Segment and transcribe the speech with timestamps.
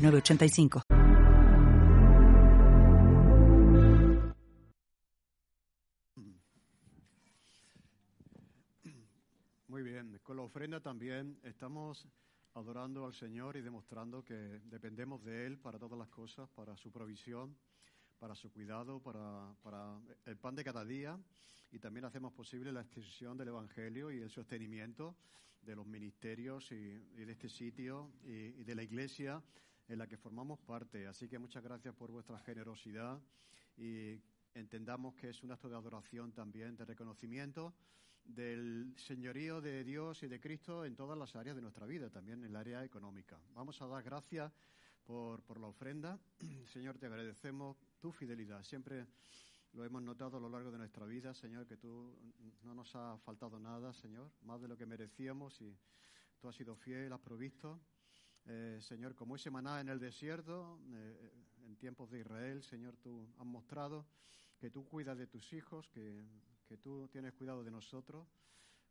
[0.00, 0.82] 985.
[9.68, 12.08] Muy bien, con la ofrenda también estamos
[12.54, 16.90] adorando al Señor y demostrando que dependemos de Él para todas las cosas, para su
[16.90, 17.56] provisión,
[18.18, 21.18] para su cuidado, para, para el pan de cada día
[21.72, 25.14] y también hacemos posible la extensión del Evangelio y el sostenimiento
[25.62, 29.42] de los ministerios y, de este sitio y de la Iglesia
[29.90, 31.06] en la que formamos parte.
[31.06, 33.20] Así que muchas gracias por vuestra generosidad
[33.76, 34.20] y
[34.54, 37.74] entendamos que es un acto de adoración también, de reconocimiento
[38.24, 42.38] del señorío de Dios y de Cristo en todas las áreas de nuestra vida, también
[42.38, 43.40] en el área económica.
[43.54, 44.52] Vamos a dar gracias
[45.04, 46.18] por, por la ofrenda.
[46.72, 48.62] Señor, te agradecemos tu fidelidad.
[48.62, 49.06] Siempre
[49.72, 52.16] lo hemos notado a lo largo de nuestra vida, Señor, que tú
[52.62, 55.76] no nos ha faltado nada, Señor, más de lo que merecíamos y
[56.40, 57.80] tú has sido fiel, has provisto.
[58.52, 61.30] Eh, Señor, como ese maná en el desierto, eh,
[61.66, 64.06] en tiempos de Israel, Señor, tú has mostrado
[64.58, 66.26] que tú cuidas de tus hijos, que,
[66.66, 68.26] que tú tienes cuidado de nosotros,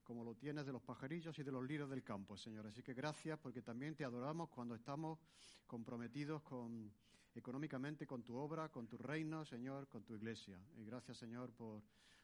[0.02, 2.68] como lo tienes de los pajarillos y de los lirios del campo, Señor.
[2.68, 5.20] Así que gracias porque también te adoramos cuando estamos
[5.68, 6.94] comprometidos con,
[7.36, 10.58] económicamente con tu obra, con tu reino, Señor, con tu iglesia.
[10.78, 11.84] Y gracias, Señor, por,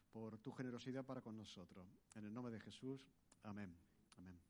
[0.09, 1.86] por tu generosidad para con nosotros.
[2.16, 3.06] En el nombre de Jesús,
[3.44, 3.75] amén.
[4.17, 4.44] Amén.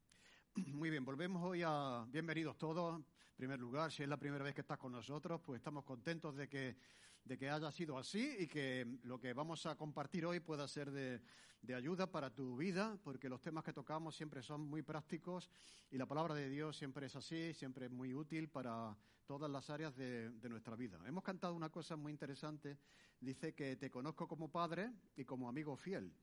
[0.55, 2.95] Muy bien, volvemos hoy a bienvenidos todos.
[2.97, 6.33] En primer lugar, si es la primera vez que estás con nosotros, pues estamos contentos
[6.37, 6.77] de que,
[7.25, 10.91] de que haya sido así y que lo que vamos a compartir hoy pueda ser
[10.91, 11.21] de,
[11.61, 15.49] de ayuda para tu vida, porque los temas que tocamos siempre son muy prácticos
[15.91, 18.95] y la palabra de Dios siempre es así, siempre es muy útil para
[19.25, 21.01] todas las áreas de, de, nuestra vida.
[21.05, 22.77] Hemos cantado una cosa muy interesante,
[23.19, 26.13] dice que te conozco como padre y como amigo fiel.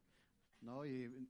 [0.62, 0.86] ¿no?
[0.86, 1.28] Y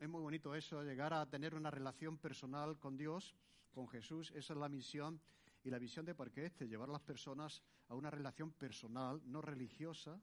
[0.00, 3.34] es, muy bonito eso, llegar a tener una relación personal con Dios,
[3.72, 4.32] con Jesús.
[4.34, 5.20] Esa es la misión
[5.62, 9.40] y la visión de Parque Este, llevar a las personas a una relación personal, no
[9.40, 10.20] religiosa,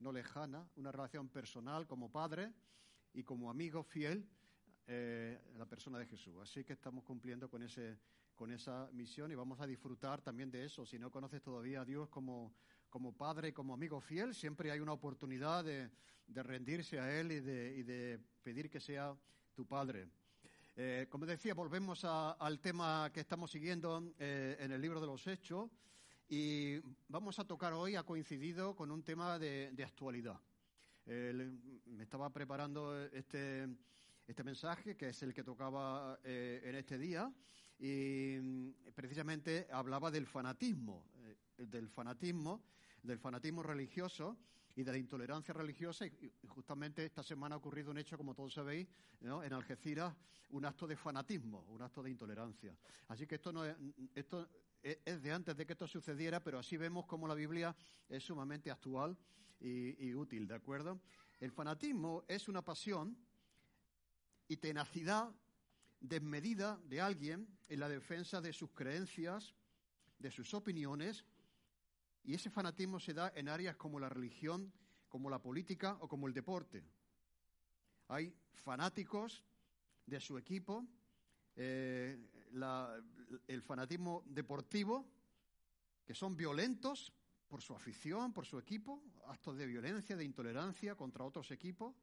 [0.00, 2.52] no lejana, una relación personal como padre
[3.12, 4.28] y como amigo fiel,
[4.86, 6.36] eh, la persona de Jesús.
[6.42, 7.98] Así que estamos cumpliendo con, ese,
[8.34, 10.84] con esa misión y vamos a disfrutar también de eso.
[10.84, 12.52] Si no conoces todavía a Dios como,
[12.92, 15.90] como padre como amigo fiel, siempre hay una oportunidad de,
[16.26, 19.16] de rendirse a Él y de, y de, pedir que sea
[19.54, 20.08] tu Padre.
[20.76, 25.26] Eh, como decía, volvemos al tema que estamos siguiendo eh, en el libro de los
[25.26, 25.70] Hechos
[26.28, 30.38] y vamos a tocar hoy, ha coincidido con un tema de, de actualidad.
[31.06, 31.50] Eh,
[31.86, 33.68] me estaba preparando este,
[34.26, 37.32] este mensaje, que es el que tocaba en este día,
[37.78, 38.38] y
[38.94, 41.06] precisamente hablaba del fanatismo,
[41.56, 42.62] del fanatismo,
[43.02, 44.38] del fanatismo religioso
[44.74, 46.06] y de la intolerancia religiosa.
[46.06, 48.88] Y justamente esta semana ha ocurrido un hecho, como todos sabéis,
[49.20, 50.14] en Algeciras,
[50.50, 52.76] un acto de fanatismo, un acto de intolerancia.
[53.08, 53.76] Así que esto no es,
[54.14, 54.48] esto
[54.82, 57.74] es de antes de que esto sucediera, pero así vemos cómo la Biblia
[58.08, 59.16] es sumamente actual
[59.60, 61.00] y, y útil, ¿de acuerdo?
[61.40, 63.16] El fanatismo es una pasión
[64.48, 65.32] y tenacidad
[66.00, 69.54] desmedida de alguien en la defensa de sus creencias,
[70.18, 71.24] de sus opiniones
[72.24, 74.72] y ese fanatismo se da en áreas como la religión,
[75.08, 76.84] como la política o como el deporte.
[78.08, 78.34] Hay
[78.64, 79.44] fanáticos
[80.06, 80.86] de su equipo,
[81.56, 82.18] eh,
[83.46, 85.06] el fanatismo deportivo,
[86.04, 87.12] que son violentos
[87.48, 91.94] por su afición, por su equipo, actos de violencia, de intolerancia contra otros equipos.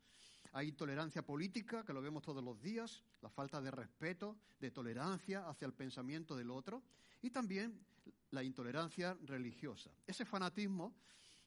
[0.52, 5.48] Hay intolerancia política, que lo vemos todos los días, la falta de respeto, de tolerancia
[5.48, 6.84] hacia el pensamiento del otro.
[7.22, 7.80] Y también
[8.32, 9.92] la intolerancia religiosa.
[10.06, 10.96] Ese fanatismo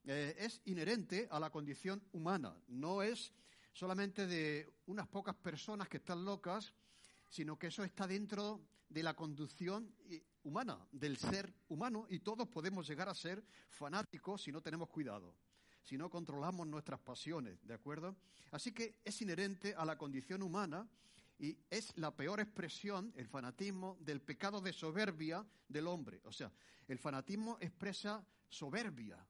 [0.04, 3.32] eh, es inherente a la condición humana, no es
[3.72, 6.75] solamente de unas pocas personas que están locas,
[7.28, 9.94] sino que eso está dentro de la conducción
[10.43, 15.34] humana, del ser humano, y todos podemos llegar a ser fanáticos si no tenemos cuidado,
[15.82, 18.16] si no controlamos nuestras pasiones, ¿de acuerdo?
[18.50, 20.87] Así que es inherente a la condición humana
[21.38, 26.20] y es la peor expresión, el fanatismo, del pecado de soberbia del hombre.
[26.25, 26.52] O sea,
[26.87, 29.26] el fanatismo expresa soberbia,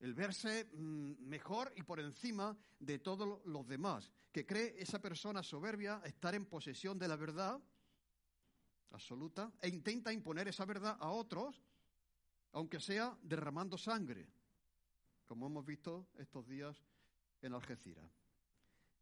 [0.00, 5.42] el verse mm, mejor y por encima de todos los demás, que cree esa persona
[5.42, 7.60] soberbia estar en posesión de la verdad
[8.90, 11.62] absoluta, e intenta imponer esa verdad a otros,
[12.52, 14.28] aunque sea derramando sangre,
[15.26, 16.82] como hemos visto estos días
[17.42, 18.10] en Algeciras.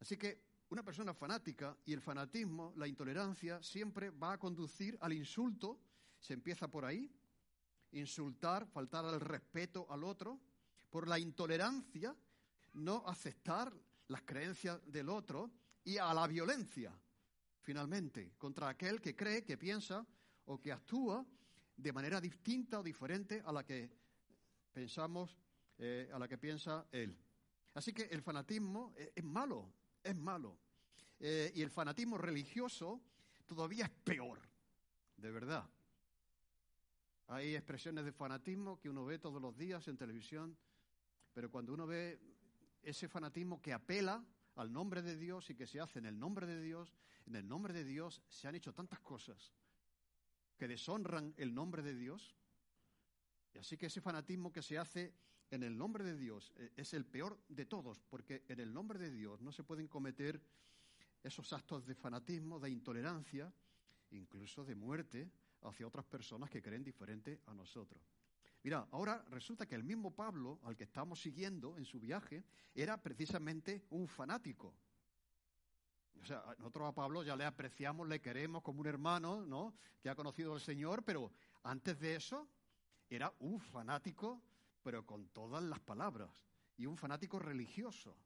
[0.01, 5.13] Así que una persona fanática y el fanatismo, la intolerancia, siempre va a conducir al
[5.13, 5.81] insulto,
[6.19, 7.11] se empieza por ahí,
[7.93, 10.41] insultar, faltar al respeto al otro,
[10.91, 12.17] por la intolerancia,
[12.75, 13.73] no aceptar
[14.09, 15.51] las creencias del otro
[15.85, 16.93] y a la violencia,
[17.61, 20.07] finalmente, contra aquel que cree, que piensa
[20.47, 21.25] o que actúa
[21.77, 23.91] de manera distinta o diferente a la que
[24.73, 25.37] pensamos,
[25.79, 27.17] eh, a la que piensa él.
[27.75, 29.71] Así que el fanatismo es, malo,
[30.07, 30.57] es malo.
[31.19, 33.01] Eh, y el fanatismo religioso
[33.47, 34.41] todavía es peor,
[35.17, 35.69] de verdad.
[37.29, 40.57] Hay expresiones de fanatismo que uno ve todos los días en televisión,
[41.33, 42.21] pero cuando uno ve
[42.83, 44.25] ese fanatismo que apela
[44.55, 46.95] al nombre de Dios y que se hace en el nombre de Dios,
[47.27, 49.53] en el nombre de Dios se han hecho tantas cosas
[50.57, 52.37] que deshonran el nombre de Dios.
[53.55, 55.13] Y así que ese fanatismo que se hace
[55.51, 58.99] en el nombre de Dios eh, es el peor de todos, porque en el nombre
[58.99, 60.41] de Dios no se pueden cometer
[61.23, 63.53] esos actos de fanatismo, de intolerancia,
[64.11, 65.31] incluso de muerte
[65.63, 68.03] hacia otras personas que creen diferente a nosotros.
[68.63, 72.45] Mira, ahora resulta que el mismo Pablo, al que estamos siguiendo en su viaje,
[72.75, 74.75] era precisamente un fanático.
[76.21, 79.75] O sea, nosotros a Pablo ya le apreciamos, le queremos como un hermano, ¿no?
[80.01, 81.31] Que ha conocido al Señor, pero
[81.63, 82.49] antes de eso
[83.09, 84.43] era un fanático,
[84.87, 86.31] pero con todas las palabras,
[86.77, 88.17] y un fanático religioso.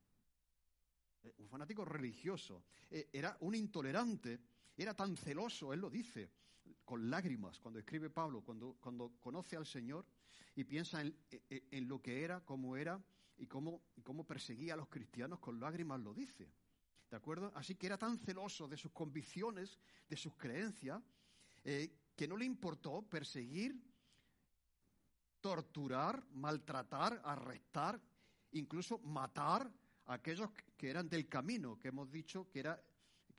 [1.22, 2.64] Eh, un fanático religioso.
[2.90, 4.38] Eh, era un intolerante,
[4.76, 6.30] era tan celoso, él lo dice,
[6.84, 10.04] con lágrimas, cuando escribe Pablo, cuando, cuando conoce al Señor
[10.54, 11.16] y piensa en,
[11.48, 13.02] en, lo que era, cómo era
[13.38, 16.46] y cómo, cómo perseguía a los cristianos, con lágrimas lo dice.
[17.10, 17.52] ¿De acuerdo?
[17.54, 19.78] Así que era tan celoso de sus convicciones,
[20.10, 21.02] de sus creencias,
[21.64, 23.82] eh, que no le importó perseguir,
[25.40, 28.00] torturar, maltratar, arrestar,
[28.52, 29.70] incluso matar
[30.06, 32.82] a aquellos que eran del camino, que hemos dicho que era,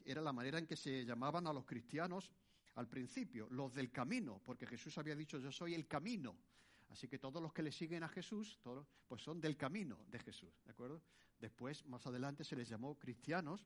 [0.05, 2.31] era la manera en que se llamaban a los cristianos
[2.75, 6.35] al principio, los del camino, porque Jesús había dicho yo soy el camino.
[6.89, 10.19] Así que todos los que le siguen a Jesús, todos, pues son del camino de
[10.19, 11.01] Jesús, ¿de acuerdo?
[11.39, 13.65] Después, más adelante, se les llamó cristianos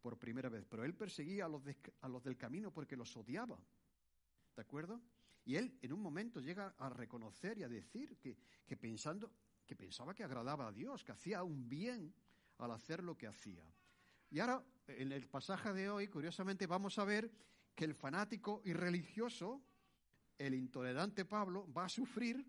[0.00, 1.62] por primera vez, pero él perseguía a los,
[2.00, 3.58] a los del camino porque los odiaba,
[4.56, 5.00] ¿de acuerdo?
[5.44, 9.32] Y él en un momento llega a reconocer y a decir que, que, pensando,
[9.66, 12.14] que pensaba que agradaba a Dios, que hacía un bien
[12.58, 13.64] al hacer lo que hacía.
[14.30, 17.30] Y ahora, en el pasaje de hoy, curiosamente, vamos a ver
[17.74, 19.62] que el fanático y religioso,
[20.38, 22.46] el intolerante Pablo, va a sufrir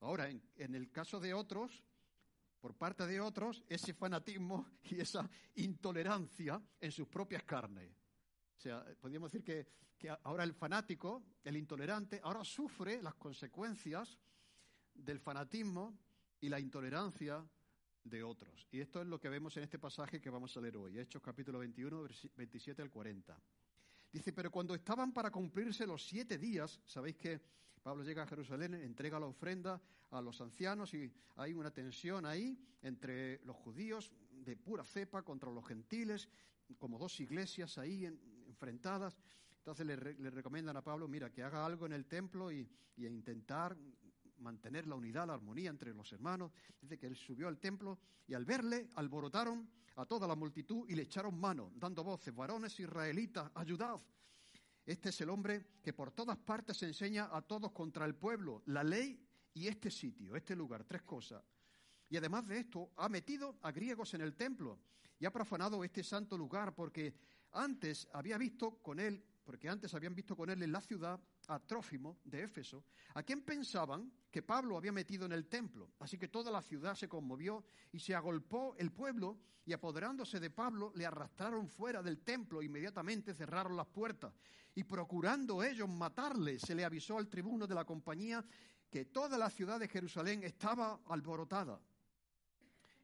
[0.00, 1.84] Ahora, en, el caso de otros,
[2.60, 7.90] por parte de otros, ese fanatismo y esa intolerancia en sus propias carnes.
[8.60, 9.66] O sea, podríamos decir que,
[9.96, 14.18] que, ahora el fanático, el intolerante, ahora sufre las consecuencias
[14.92, 15.98] del fanatismo
[16.42, 17.42] y la intolerancia
[18.04, 18.68] de otros.
[18.70, 21.22] Y esto es lo que vemos en este pasaje que vamos a leer hoy, Hechos
[21.22, 23.34] capítulo 21, 27 al 40.
[24.12, 27.40] Dice, pero cuando estaban para cumplirse los siete días, sabéis que
[27.82, 29.80] Pablo llega a Jerusalén, entrega la ofrenda
[30.10, 35.50] a los ancianos y hay una tensión ahí entre los judíos de pura cepa contra
[35.50, 36.28] los gentiles,
[36.78, 38.04] como dos iglesias ahí
[38.60, 39.16] enfrentadas.
[39.56, 43.76] Entonces le, recomiendan a Pablo, mira, que haga algo en el templo y, y intentar
[44.38, 46.52] mantener la unidad, la armonía entre los hermanos.
[46.80, 50.94] Dice que él subió al templo y al verle alborotaron a toda la multitud y
[50.94, 53.98] le echaron mano, dando voces, varones israelitas, ayudad.
[54.84, 58.84] Este es el hombre que por todas partes enseña a todos contra el pueblo, la
[58.84, 61.42] ley y este sitio, este lugar, tres cosas.
[62.08, 64.78] Y además de esto, ha metido a griegos en el templo
[65.18, 67.14] y ha profanado este santo lugar porque
[67.52, 71.58] antes había visto con él, porque antes habían visto con él en la ciudad a
[71.58, 75.90] Trófimo de Éfeso, a quien pensaban que Pablo había metido en el templo.
[75.98, 80.50] Así que toda la ciudad se conmovió y se agolpó el pueblo y apoderándose de
[80.50, 82.62] Pablo le arrastraron fuera del templo.
[82.62, 84.32] Inmediatamente cerraron las puertas
[84.74, 88.44] y procurando ellos matarle, se le avisó al tribuno de la compañía
[88.88, 91.80] que toda la ciudad de Jerusalén estaba alborotada.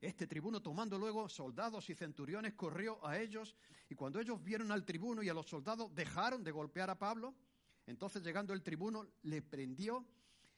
[0.00, 3.56] Este tribuno, tomando luego soldados y centuriones, corrió a ellos,
[3.88, 7.34] y cuando ellos vieron al tribuno y a los soldados, dejaron de golpear a Pablo.
[7.86, 10.04] Entonces, llegando el tribuno, le prendió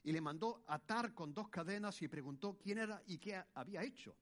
[0.03, 4.15] y le mandó atar con dos cadenas y preguntó quién era y qué había hecho.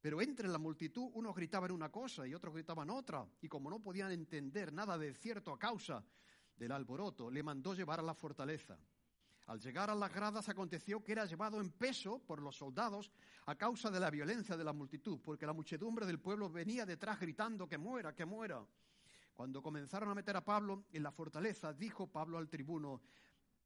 [0.00, 3.82] Pero entre la multitud unos gritaban una cosa y otros gritaban otra, y como no
[3.82, 6.04] podían entender nada de cierto a causa
[6.56, 8.78] del alboroto, le mandó llevar a la fortaleza.
[9.46, 13.12] Al llegar a las gradas aconteció que era llevado en peso por los soldados
[13.46, 17.20] a causa de la violencia de la multitud, porque la muchedumbre del pueblo venía detrás
[17.20, 18.66] gritando que muera, que muera.
[19.34, 23.02] Cuando comenzaron a meter a Pablo en la fortaleza, dijo Pablo al tribuno,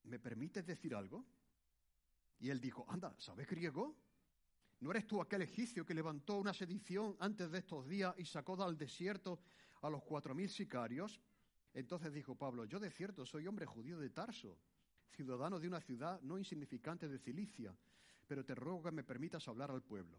[0.04, 1.24] ¿me permites decir algo?
[2.40, 3.96] Y él dijo, anda, ¿sabes griego?
[4.80, 8.56] ¿No eres tú aquel egipcio que levantó una sedición antes de estos días y sacó
[8.56, 9.40] del desierto
[9.80, 11.20] a los cuatro mil sicarios?
[11.72, 14.58] Entonces dijo Pablo, yo de cierto soy hombre judío de Tarso,
[15.10, 17.74] ciudadano de una ciudad no insignificante de Cilicia,
[18.26, 20.18] pero te ruego que me permitas hablar al pueblo.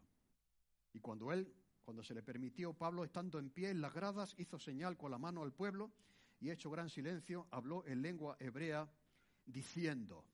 [0.94, 4.60] Y cuando él, cuando se le permitió, Pablo, estando en pie en las gradas, hizo
[4.60, 5.92] señal con la mano al pueblo
[6.40, 8.90] y hecho gran silencio, habló en lengua hebrea,
[9.46, 10.26] diciendo,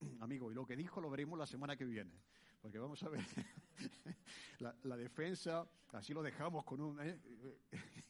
[0.20, 2.12] amigo, y lo que dijo lo veremos la semana que viene,
[2.60, 3.24] porque vamos a ver
[4.58, 7.00] la, defensa, así lo dejamos con un...
[7.00, 7.18] ¿eh?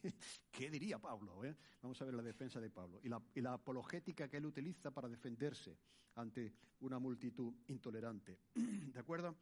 [0.51, 1.43] ¿Qué diría Pablo?
[1.43, 1.55] Eh?
[1.81, 4.91] Vamos a ver la defensa de Pablo y la, y la apologética que él utiliza
[4.91, 5.77] para defenderse
[6.15, 8.39] ante una multitud intolerante.
[8.55, 9.35] ¿De acuerdo?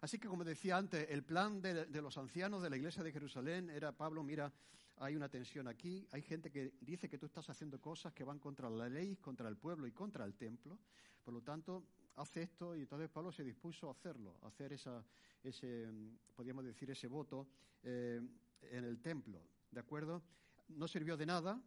[0.00, 3.68] Así que, como decía antes, el plan de, los ancianos de la iglesia de Jerusalén
[3.70, 4.52] era, Pablo, mira,
[4.98, 8.38] hay una tensión aquí, hay gente que dice que tú estás haciendo cosas que van
[8.38, 10.78] contra la ley, contra el pueblo y contra el templo.
[11.24, 11.84] Por lo tanto,
[12.16, 15.04] hace esto y entonces Pablo se dispuso a hacerlo, a hacer esa,
[15.42, 15.88] ese,
[16.34, 17.48] podríamos decir, ese voto
[17.82, 18.20] eh,
[18.62, 19.42] en el templo.
[19.70, 20.22] ¿De acuerdo?
[20.68, 21.60] No sirvió de nada,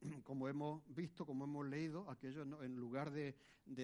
[0.24, 3.36] como hemos visto, como hemos leído, aquello en lugar de,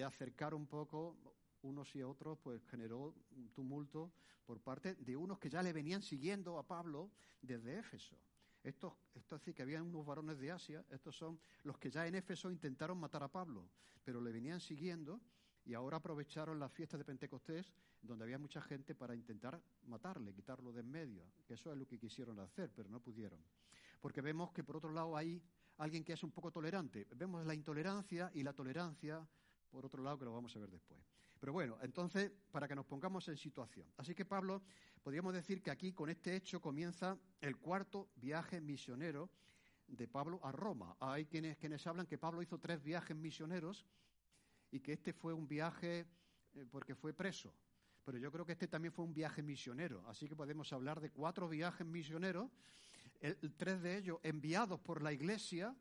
[0.05, 1.17] acercar un poco
[1.61, 4.11] unos y otros, pues generó un tumulto
[4.45, 7.11] por parte de unos que ya le venían siguiendo a Pablo
[7.41, 8.17] desde Éfeso.
[8.63, 12.07] Estos, esto es decir, que había unos varones de Asia, estos son los que ya
[12.07, 13.67] en Éfeso intentaron matar a Pablo,
[14.03, 15.19] pero le venían siguiendo
[15.65, 20.73] y ahora aprovecharon las fiestas de Pentecostés, donde había mucha gente para intentar matarle, quitarlo
[20.73, 23.39] de en medio, que eso es lo que quisieron hacer, pero no pudieron.
[24.01, 25.41] Porque vemos que por otro lado hay
[25.77, 27.07] alguien que es un poco tolerante.
[27.15, 29.25] Vemos la intolerancia y la tolerancia,
[29.69, 30.99] por otro lado, que lo vamos a ver después.
[31.39, 33.87] Pero bueno, entonces, para que nos pongamos en situación.
[33.97, 34.61] Así que Pablo,
[35.01, 39.29] podríamos decir que aquí con este hecho comienza el cuarto viaje misionero
[39.87, 40.95] de Pablo a Roma.
[40.99, 43.85] Hay quienes, quienes hablan que Pablo hizo tres viajes misioneros
[44.73, 46.07] y que este fue un viaje
[46.55, 47.53] eh, porque fue preso.
[48.03, 50.03] Pero yo creo que este también fue un viaje misionero.
[50.07, 52.49] Así que podemos hablar de cuatro viajes misioneros,
[53.55, 55.73] tres de ellos enviados por la Iglesia,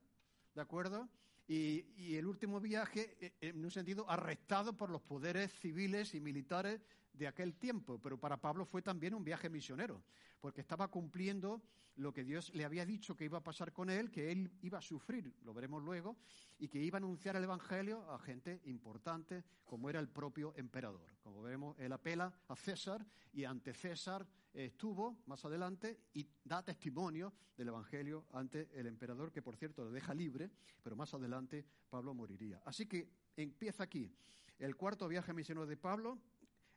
[0.54, 1.08] ¿de acuerdo?
[1.48, 6.80] Y, el último viaje, eh, en un sentido, arrestado por los poderes civiles y militares
[7.12, 7.98] de aquel tiempo.
[8.02, 10.02] Pero para Pablo fue también un viaje misionero,
[10.40, 11.62] porque estaba cumpliendo
[11.96, 14.78] lo que Dios le había dicho que iba a pasar con él, que él iba
[14.78, 16.16] a sufrir, lo veremos luego,
[16.58, 21.06] y que iba a anunciar el Evangelio a gente importante como era el propio emperador.
[21.22, 27.32] Como vemos, él apela a César y ante César estuvo más adelante y da testimonio
[27.56, 30.50] del Evangelio ante el emperador, que por cierto le deja libre,
[30.82, 32.60] pero más adelante Pablo moriría.
[32.64, 34.10] Así que empieza aquí
[34.58, 36.18] el cuarto viaje misionero de Pablo.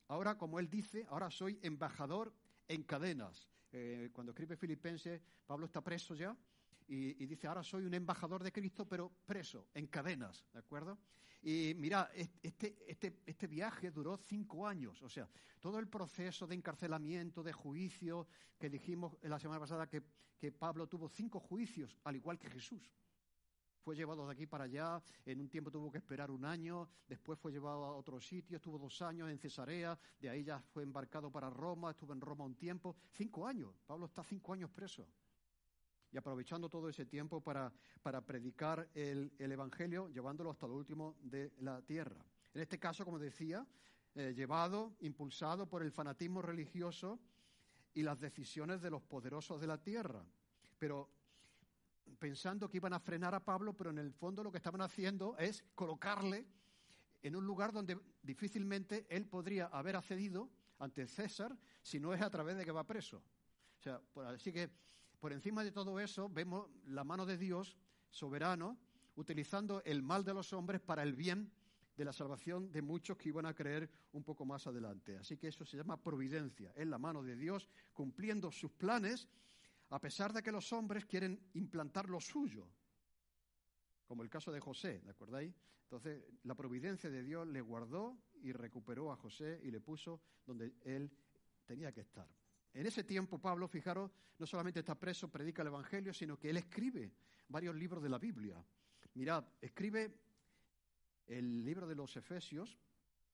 [0.07, 2.33] Ahora, como él dice, ahora soy embajador
[2.67, 3.49] en cadenas.
[3.71, 6.35] Eh, cuando escribe Filipenses, Pablo está preso ya
[6.87, 10.97] y, y, dice, ahora soy un embajador de Cristo, pero preso, en cadenas, ¿de acuerdo?
[11.41, 12.09] Y mira,
[12.41, 17.53] este, este, este viaje duró cinco años, o sea, todo el proceso de encarcelamiento, de
[17.53, 20.03] juicio, que dijimos la semana pasada que,
[20.39, 22.91] que Pablo tuvo cinco juicios, al igual que Jesús
[23.85, 27.37] fue llevado de aquí para allá, en un tiempo tuvo que esperar un año, después
[27.37, 31.31] fue llevado a otro sitio, estuvo dos años en Cesarea, de ahí ya fue embarcado
[31.31, 35.07] para Roma, estuvo en Roma un tiempo, cinco años, Pablo está cinco años preso
[36.11, 41.51] y aprovechando todo ese tiempo para, para predicar el, Evangelio, llevándolo hasta lo último de
[41.59, 42.25] la tierra.
[42.53, 43.67] En este caso, como decía,
[44.15, 47.19] eh, llevado, impulsado por el fanatismo religioso
[47.93, 50.25] y las decisiones de los poderosos de la tierra.
[50.79, 51.09] Pero
[52.19, 55.37] pensando que iban a frenar a Pablo, pero en el fondo lo que estaban haciendo
[55.37, 56.45] es colocarle
[57.21, 62.29] en un lugar donde difícilmente él podría haber accedido ante César si no es a
[62.29, 63.23] través de que va preso.
[63.79, 64.69] O sea, así que
[65.19, 67.77] por encima de todo eso, vemos la mano de Dios
[68.11, 68.77] soberano
[69.15, 71.51] utilizando el mal de los hombres para el bien
[71.97, 75.17] de la salvación de muchos que iban a creer un poco más adelante.
[75.17, 76.73] Así que eso se llama providencia.
[76.75, 79.27] Es la mano de Dios cumpliendo sus planes
[79.95, 82.67] a pesar de que los hombres quieren implantar lo suyo,
[84.05, 85.55] como el caso de José, ¿de acordáis?
[85.83, 90.73] Entonces, la providencia de Dios le guardó y recuperó a José y le puso donde
[90.81, 91.09] él
[91.65, 92.27] tenía que estar.
[92.73, 96.57] En ese tiempo Pablo, fijaros, no solamente está preso, predica el Evangelio, sino que él
[96.57, 97.13] escribe
[97.47, 98.61] varios libros de la Biblia.
[99.13, 100.13] Mirad, escribe
[101.25, 102.77] el libro de los Efesios,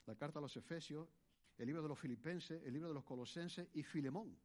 [0.05, 1.09] la carta a los Efesios,
[1.57, 4.37] el libro de los Filipenses, el libro de los Colosenses y Filemón.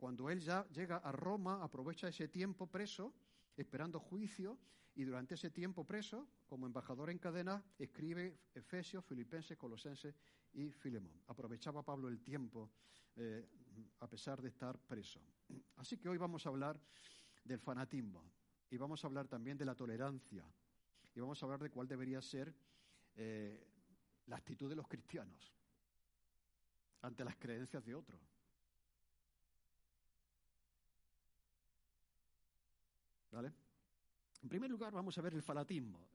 [0.00, 3.12] Cuando él ya llega a Roma, aprovecha ese tiempo preso,
[3.54, 4.56] esperando juicio,
[4.94, 10.14] y durante ese tiempo preso, como embajador en cadena, escribe Efesios, Filipenses, Colosenses
[10.54, 11.12] y Filemón.
[11.26, 12.70] Aprovechaba Pablo el tiempo
[13.14, 13.46] eh,
[14.00, 15.20] a pesar de estar preso.
[15.76, 16.80] Así que hoy vamos a hablar
[17.44, 18.24] del fanatismo.
[18.70, 20.46] y vamos a hablar también de la tolerancia.
[21.14, 22.54] Y vamos a hablar de cuál debería ser
[23.16, 23.66] eh,
[24.28, 25.54] la actitud de los cristianos
[27.02, 28.29] ante las creencias de otros.
[33.30, 33.52] ¿Vale?
[34.42, 36.08] En primer lugar, vamos a ver el fanatismo.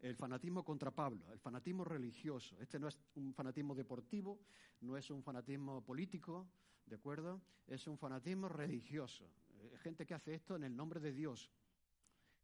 [0.00, 2.58] El fanatismo contra Pablo, el fanatismo religioso.
[2.60, 4.40] Este no es un fanatismo deportivo,
[4.80, 6.48] no es un fanatismo político,
[6.86, 7.42] ¿de acuerdo?
[7.66, 9.30] Es un fanatismo religioso.
[9.58, 11.50] Eh, gente que hace esto en el nombre de Dios.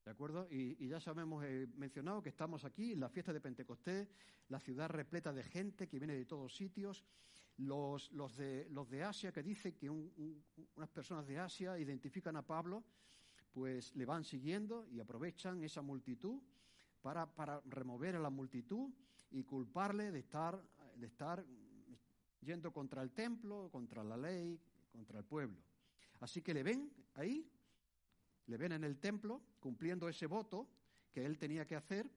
[0.05, 0.47] ¿De acuerdo?
[0.51, 4.09] Y, ya sabemos, he mencionado que estamos aquí en la fiesta de Pentecostés,
[4.49, 7.05] la ciudad repleta de gente que viene de todos sitios.
[7.57, 12.47] Los, los, de, los de Asia, que dice que unas personas de Asia identifican a
[12.47, 12.85] Pablo,
[13.57, 16.43] pues le van siguiendo y aprovechan esa multitud
[17.01, 18.93] para, para remover a la multitud
[19.31, 20.63] y culparle de estar,
[20.95, 21.43] de estar
[22.43, 24.61] yendo contra el templo, contra la ley,
[24.93, 25.57] contra el pueblo.
[26.21, 27.51] Así que le ven ahí,
[28.45, 30.69] le ven en el templo cumpliendo ese voto
[31.11, 32.11] que él tenía que hacer,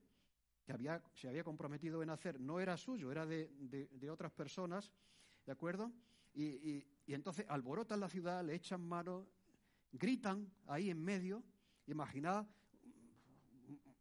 [0.62, 4.92] que había, se había comprometido en hacer, no era suyo, era de, de, otras personas,
[5.46, 5.90] ¿de acuerdo?
[6.34, 9.26] Y, y, y, entonces alborotan la ciudad, le echan mano,
[9.92, 11.42] gritan ahí en medio,
[11.86, 12.46] imaginad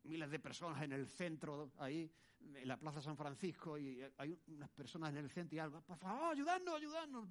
[0.04, 4.70] miles de personas en el centro, ahí, en la Plaza San Francisco y hay unas
[4.70, 7.30] personas en el centro y algo, por favor, ayudadnos, ayudadnos.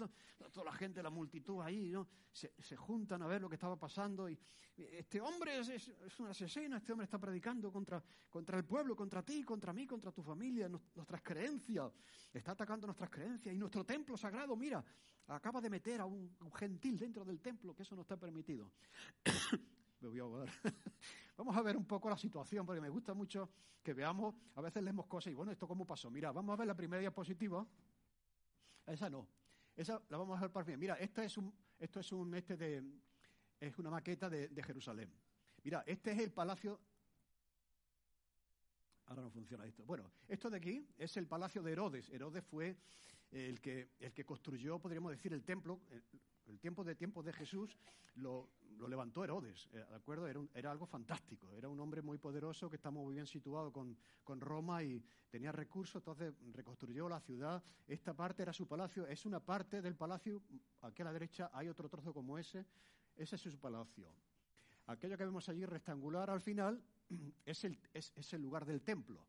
[0.52, 2.08] Toda la gente, la multitud ahí, ¿no?
[2.32, 4.38] Se, juntan a ver lo que estaba pasando y
[4.76, 9.22] este hombre es, es, un asesino, este hombre está predicando contra, contra el pueblo, contra
[9.22, 11.92] ti, contra mí, contra tu familia, nuestras creencias,
[12.32, 14.84] está atacando nuestras creencias y nuestro templo sagrado, mira,
[15.26, 18.70] acaba de meter a un gentil dentro del templo, que eso no está permitido.
[20.00, 20.48] Me voy a ahogar.
[21.36, 23.48] Vamos a ver un poco la situación, porque me gusta mucho
[23.82, 26.10] que veamos, a veces leemos cosas y bueno, ¿esto cómo pasó?
[26.10, 27.66] Mira, vamos a ver la primera diapositiva.
[28.86, 29.26] Esa no.
[29.76, 30.78] Esa la vamos a ver para bien.
[30.80, 32.82] Mira, esta es un, esto es un, este de,
[33.60, 35.10] es una maqueta de, Jerusalén.
[35.62, 36.80] Mira, este es el palacio.
[39.06, 39.84] Ahora no funciona esto.
[39.84, 42.10] Bueno, esto de aquí es el palacio de Herodes.
[42.10, 42.76] Herodes fue
[43.30, 45.80] el que, el que construyó, podríamos decir, el templo.
[45.90, 46.02] El
[46.56, 47.76] tiempo de tiempo de Jesús
[48.14, 48.48] lo,
[48.88, 50.26] levantó Herodes, eh, ¿de acuerdo?
[50.54, 53.96] Era, algo fantástico, era un hombre muy poderoso que está muy bien situado con,
[54.40, 57.62] Roma y tenía recursos, entonces reconstruyó la ciudad.
[57.86, 60.42] Esta parte era su palacio, es una parte del palacio,
[60.82, 62.64] aquí a la derecha hay otro trozo como ese,
[63.16, 64.10] ese es su palacio.
[64.86, 66.82] Aquello que vemos allí rectangular al final
[67.44, 69.26] es el, es el lugar del templo,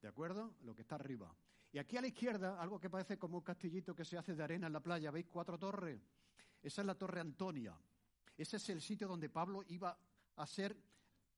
[0.00, 0.54] ¿de acuerdo?
[0.62, 1.34] Lo que está arriba.
[1.72, 4.42] Y aquí a la izquierda, algo que parece como un castillito que se hace de
[4.42, 6.00] arena en la playa, ¿veis cuatro torres?
[6.62, 7.74] Esa es la Torre Antonia.
[8.36, 9.96] Ese es el sitio donde Pablo iba
[10.36, 10.76] a ser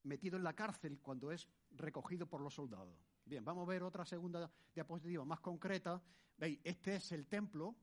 [0.04, 2.96] metido en la cárcel cuando es recogido por los soldados.
[3.24, 6.02] Bien, vamos a ver otra segunda diapositiva más concreta.
[6.36, 7.74] Veis, este es el templo.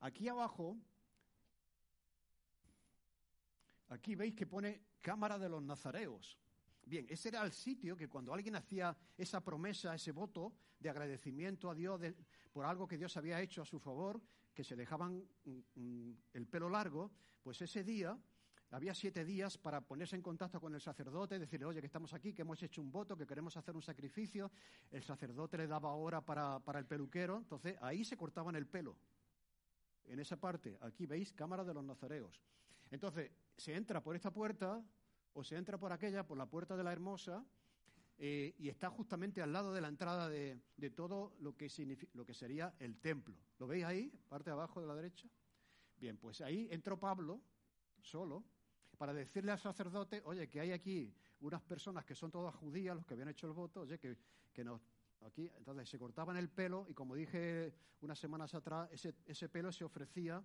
[0.00, 0.76] Aquí abajo,
[3.88, 6.38] aquí veis que pone Cámara de los Nazareos.
[6.84, 11.70] Bien, ese era el sitio que cuando alguien hacía esa promesa, ese voto de agradecimiento
[11.70, 12.00] a Dios
[12.52, 14.20] por algo que Dios había hecho a su favor,
[14.58, 17.12] que se dejaban mm, mm, el pelo largo,
[17.44, 18.18] pues ese día
[18.72, 22.34] había siete días para ponerse en contacto con el sacerdote, decirle, oye, que estamos aquí,
[22.34, 24.50] que hemos hecho un voto, que queremos hacer un sacrificio.
[24.90, 28.96] El sacerdote le daba hora para, para el peluquero, entonces ahí se cortaban el pelo.
[30.06, 32.42] En esa parte, aquí veis, Cámara de los Nazareos.
[32.90, 34.84] Entonces, se entra por esta puerta
[35.34, 37.46] o se entra por aquella, por la puerta de la Hermosa,
[38.20, 40.60] eh, y está justamente al lado de la entrada de,
[40.96, 41.68] todo lo que,
[42.14, 43.36] lo que sería el templo.
[43.58, 45.28] ¿Lo veis ahí, parte de abajo de la derecha?
[45.96, 47.40] Bien, pues ahí entró Pablo,
[48.00, 48.44] solo,
[48.96, 53.06] para decirle al sacerdote, oye, que hay aquí unas personas que son todas judías, los
[53.06, 54.16] que habían hecho el voto, oye, que,
[54.52, 54.80] que nos,
[55.20, 59.70] aquí, entonces se cortaban el pelo y como dije unas semanas atrás, ese, ese pelo
[59.70, 60.42] se ofrecía,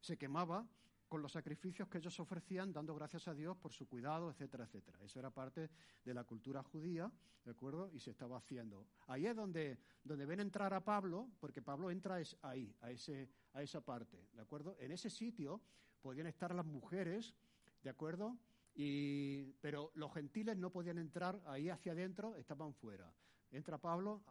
[0.00, 0.68] se quemaba
[1.08, 4.98] con los sacrificios que ellos ofrecían, dando gracias a Dios por su cuidado, etcétera, etcétera.
[5.02, 5.70] Eso era parte
[6.04, 7.10] de la cultura judía,
[7.44, 7.90] ¿de acuerdo?
[7.92, 8.86] Y se estaba haciendo.
[9.06, 13.30] Ahí es donde, donde ven entrar a Pablo, porque Pablo entra es ahí, a, ese,
[13.54, 14.76] a esa parte, ¿de acuerdo?
[14.78, 15.60] En ese sitio
[16.00, 17.34] podían estar las mujeres,
[17.82, 18.38] ¿de acuerdo?
[18.74, 23.12] Y, pero los gentiles no podían entrar ahí hacia adentro, estaban fuera.
[23.50, 24.22] Entra Pablo,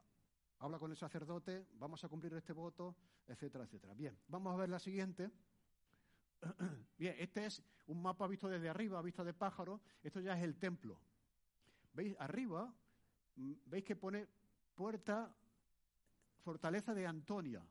[0.59, 2.95] habla con el sacerdote, vamos a cumplir este voto,
[3.27, 3.93] etcétera, etcétera.
[3.93, 5.29] Bien, vamos a ver la siguiente.
[6.97, 9.81] Bien, este es un mapa visto desde arriba, visto de pájaro.
[10.03, 10.99] Esto ya es el templo.
[11.93, 12.15] ¿Veis?
[12.19, 12.73] Arriba,
[13.35, 14.27] mm, veis que pone
[14.75, 15.33] puerta,
[16.43, 17.65] fortaleza de Antonia.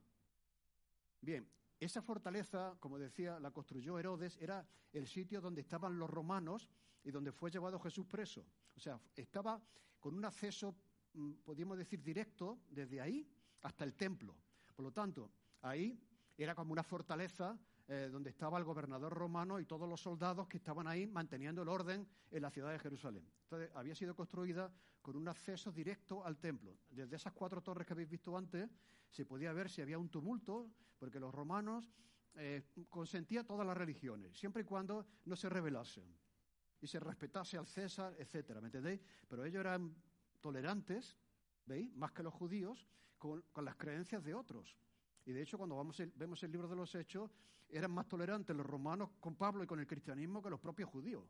[1.21, 1.49] Bien,
[1.79, 6.69] esa fortaleza, como decía, la construyó Herodes, era el sitio donde estaban los romanos
[7.05, 8.45] y donde fue llevado Jesús preso.
[8.77, 9.61] O sea, estaba
[10.01, 10.75] con un acceso,
[11.15, 13.29] mm, podríamos decir, directo desde ahí
[13.63, 14.35] hasta el templo.
[14.75, 15.31] Por lo tanto,
[15.63, 15.99] ahí
[16.37, 20.57] era como una fortaleza eh, donde estaba el gobernador romano y todos los soldados que
[20.57, 23.29] estaban ahí manteniendo el orden en la ciudad de Jerusalén.
[23.45, 26.77] Entonces, había sido construida con un acceso directo al templo.
[26.91, 28.69] Desde esas cuatro torres que habéis visto antes,
[29.09, 31.93] se podía ver si había un tumulto, porque los romanos
[32.35, 36.05] eh, consentían todas las religiones, siempre y cuando no se rebelasen
[36.81, 39.01] y se respetase al César, etcétera, ¿me entendéis?
[39.29, 39.95] Pero ellos eran
[40.41, 41.17] tolerantes,
[41.65, 41.95] ¿veis?
[41.95, 42.87] Más que los judíos,
[43.19, 44.77] con, las creencias de otros.
[45.25, 47.35] Y de hecho, cuando vamos vemos el libro de los Hechos,
[47.69, 51.25] eran más tolerantes los romanos con Pablo y con el cristianismo que los propios judíos.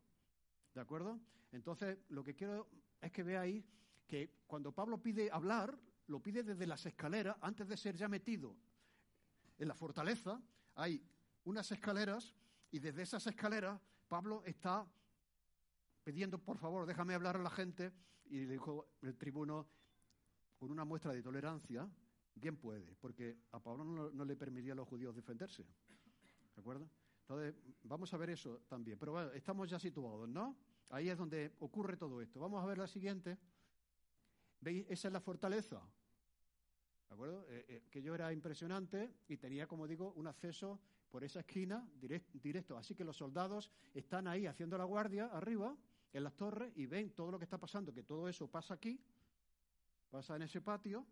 [0.75, 1.19] ¿De acuerdo?
[1.53, 2.69] Entonces, lo que quiero
[3.01, 3.65] es que veáis
[4.07, 8.57] que cuando Pablo pide hablar, lo pide desde las escaleras, antes de ser ya metido
[9.59, 10.41] en la fortaleza,
[10.75, 11.03] hay
[11.45, 12.35] unas escaleras
[12.71, 14.87] y desde esas escaleras Pablo está
[16.05, 17.93] pidiendo, por favor, déjame hablar a la gente,
[18.27, 19.67] y le dijo el tribuno,
[20.57, 21.89] con una muestra de tolerancia,
[22.35, 25.65] bien puede, porque a Pablo no, le permitía a los judíos defenderse.
[26.57, 26.91] ¿De acuerdo?
[27.21, 28.99] Entonces, vamos a ver eso también.
[28.99, 30.57] Pero bueno, estamos ya situados, ¿no?
[30.89, 32.41] Ahí es donde ocurre todo esto.
[32.41, 33.39] Vamos a ver la siguiente.
[34.61, 34.87] ¿Veis?
[34.89, 35.83] Esa es la fortaleza.
[37.09, 37.45] ¿De acuerdo?
[37.49, 41.89] Eh, eh, que yo era impresionante y tenía, como digo, un acceso por esa esquina
[41.95, 42.77] directo.
[42.77, 45.77] Así que los soldados están ahí haciendo la guardia arriba
[46.13, 49.01] en las torres y ven todo lo que está pasando, que todo eso pasa aquí,
[50.11, 51.07] pasa en ese patio,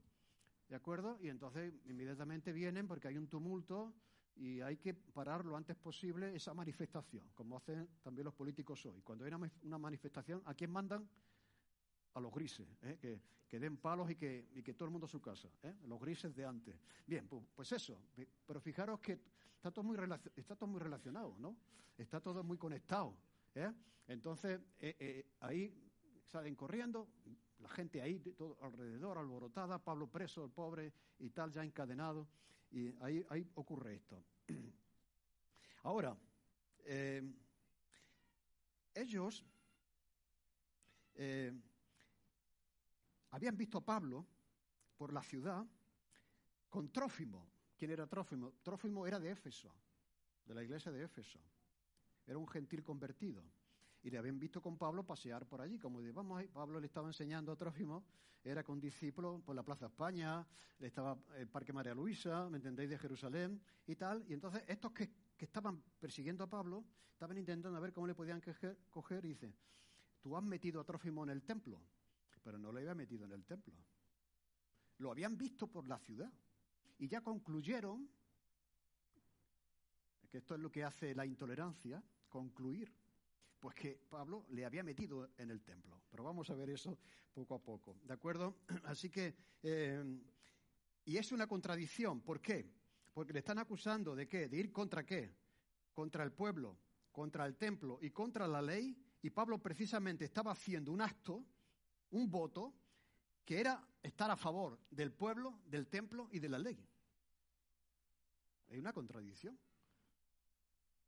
[0.68, 1.18] ¿de acuerdo?
[1.20, 3.92] Y entonces inmediatamente vienen porque hay un tumulto
[4.36, 9.00] y hay que parar lo antes posible esa manifestación, como hacen también los políticos hoy.
[9.02, 11.08] Cuando hay una, manifestación, ¿a quién mandan?
[12.14, 12.98] A los grises, ¿eh?
[13.00, 15.74] que, que, den palos y que, y que, todo el mundo a su casa, ¿eh?
[15.86, 16.76] los grises de antes.
[17.06, 18.00] Bien, pues, eso,
[18.46, 19.20] pero fijaros que
[19.54, 19.96] está todo muy,
[20.36, 21.56] está todo muy relacionado, ¿no?
[21.96, 23.16] Está todo muy conectado.
[23.54, 23.72] ¿eh?
[24.08, 25.72] Entonces, eh, eh, ahí
[26.24, 27.08] salen corriendo,
[27.60, 32.28] la gente ahí, todo alrededor, alborotada, Pablo preso, el pobre y tal, ya encadenado,
[32.74, 34.24] y ahí, ocurre esto.
[35.84, 36.16] Ahora,
[38.94, 39.44] ellos
[43.30, 44.26] habían visto a Pablo
[44.96, 45.64] por la ciudad
[46.68, 47.46] con Trófimo.
[47.76, 48.52] ¿Quién era Trófimo?
[48.62, 49.72] Trófimo era de Éfeso,
[50.44, 51.38] de la iglesia de Éfeso.
[52.26, 53.44] Era un gentil convertido
[54.04, 56.86] y le habían visto con Pablo pasear por allí, como de, vamos ahí, Pablo le
[56.86, 58.04] estaba enseñando a Trófimo,
[58.44, 60.46] era con discípulos por la Plaza España,
[60.78, 65.10] estaba el Parque María Luisa, ¿me entendéis?, de Jerusalén y tal, y entonces estos que,
[65.38, 68.42] estaban persiguiendo a Pablo, estaban intentando ver cómo le podían
[68.90, 69.54] coger, y dice,
[70.20, 71.80] tú has metido a Trófimo en el templo,
[72.42, 73.74] pero no lo había metido en el templo.
[74.98, 76.30] Lo habían visto por la ciudad
[76.98, 78.06] y ya concluyeron,
[80.30, 83.03] que esto es lo que hace la intolerancia, concluir
[83.64, 86.02] pues que Pablo le había metido en el templo.
[86.10, 86.98] Pero vamos a ver eso
[87.32, 88.58] poco a poco, ¿de acuerdo?
[88.84, 90.04] Así que, eh,
[91.06, 92.70] y es una contradicción, ¿por qué?
[93.14, 95.34] Porque le están acusando de qué, de ir contra qué,
[95.94, 96.76] contra el pueblo,
[97.10, 101.42] contra el templo y contra la ley, y Pablo precisamente estaba haciendo un acto,
[102.10, 102.74] un voto,
[103.46, 106.86] que era estar a favor del pueblo, del templo y de la ley.
[108.68, 109.58] Hay una contradicción.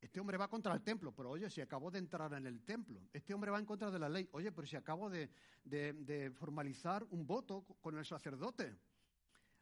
[0.00, 3.08] Este hombre va contra el templo, pero oye, si acabo de entrar en el templo.
[3.12, 4.28] Este hombre va en contra de la ley.
[4.32, 5.30] Oye, pero si acabo de,
[6.34, 8.76] formalizar un voto con el sacerdote.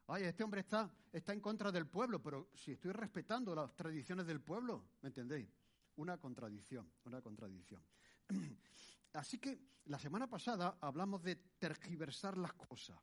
[0.06, 4.26] Oye, este hombre está, está en contra del pueblo, pero si estoy respetando las tradiciones
[4.26, 5.48] del pueblo, ¿me entendéis?
[5.96, 7.82] Una contradicción, una contradicción.
[9.14, 12.98] Así que la semana pasada hablamos de tergiversar las cosas.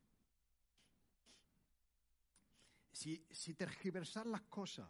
[2.91, 4.87] Si, si tergiversar las cosas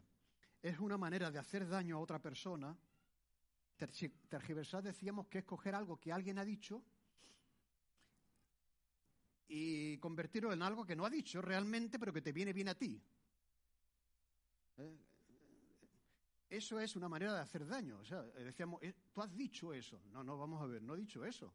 [0.62, 2.78] es una manera de hacer daño a otra persona.
[4.30, 6.84] Tergiversar decíamos que es coger algo que alguien ha dicho
[9.48, 12.76] y convertirlo en algo que no ha dicho realmente, pero que te viene bien a
[12.76, 13.02] ti.
[14.78, 14.98] ¿Eh?
[16.48, 17.98] Eso es una manera de hacer daño.
[18.00, 20.00] O sea, decíamos, eh, tú has dicho eso.
[20.12, 21.52] No, no, vamos a ver, no he dicho eso.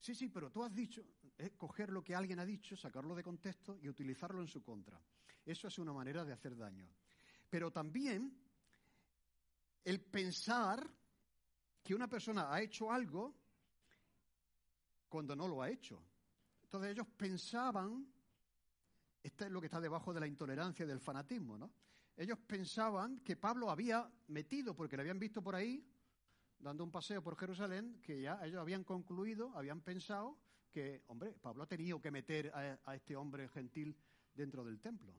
[0.00, 1.04] Sí, sí, pero tú has dicho,
[1.36, 4.98] es coger lo que alguien ha dicho, sacarlo de contexto y utilizarlo en su contra.
[5.44, 6.88] Eso es una manera de hacer daño
[7.48, 8.36] pero también
[9.84, 10.88] el pensar
[11.82, 13.34] que una persona ha hecho algo
[15.08, 16.02] cuando no lo ha hecho.
[16.62, 18.06] Entonces ellos pensaban,
[19.22, 21.70] esto es lo que está debajo de la intolerancia y del fanatismo, ¿no?
[22.14, 25.86] Ellos pensaban que Pablo había metido, porque le habían visto por ahí,
[26.58, 30.36] dando un paseo por Jerusalén, que ya ellos habían concluido, habían pensado
[30.70, 33.96] que, hombre, Pablo ha tenido que meter a, a este hombre gentil
[34.34, 35.14] dentro del templo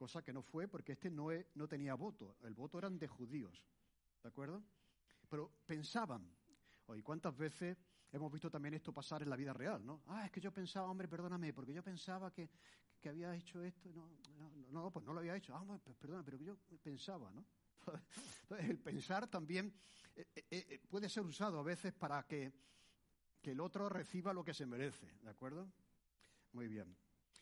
[0.00, 3.66] cosa que no fue porque este no, no tenía voto, el voto eran de judíos,
[4.22, 4.62] ¿de acuerdo?
[5.28, 6.26] Pero pensaban,
[6.86, 7.76] hoy cuántas veces
[8.12, 10.02] Hemos visto también esto pasar en la vida real, ¿no?
[10.08, 12.50] Ah, es que yo pensaba, hombre, perdóname, porque yo pensaba que,
[13.00, 13.88] que había hecho esto.
[13.92, 15.54] No, no, no, pues no lo había hecho.
[15.54, 17.46] Ah, pues perdona, pero yo pensaba, ¿no?
[18.42, 19.72] Entonces, el pensar también
[20.16, 22.52] eh, eh, eh, puede ser usado a veces para que,
[23.40, 25.72] que el otro reciba lo que se merece, ¿de acuerdo?
[26.52, 26.96] Muy bien.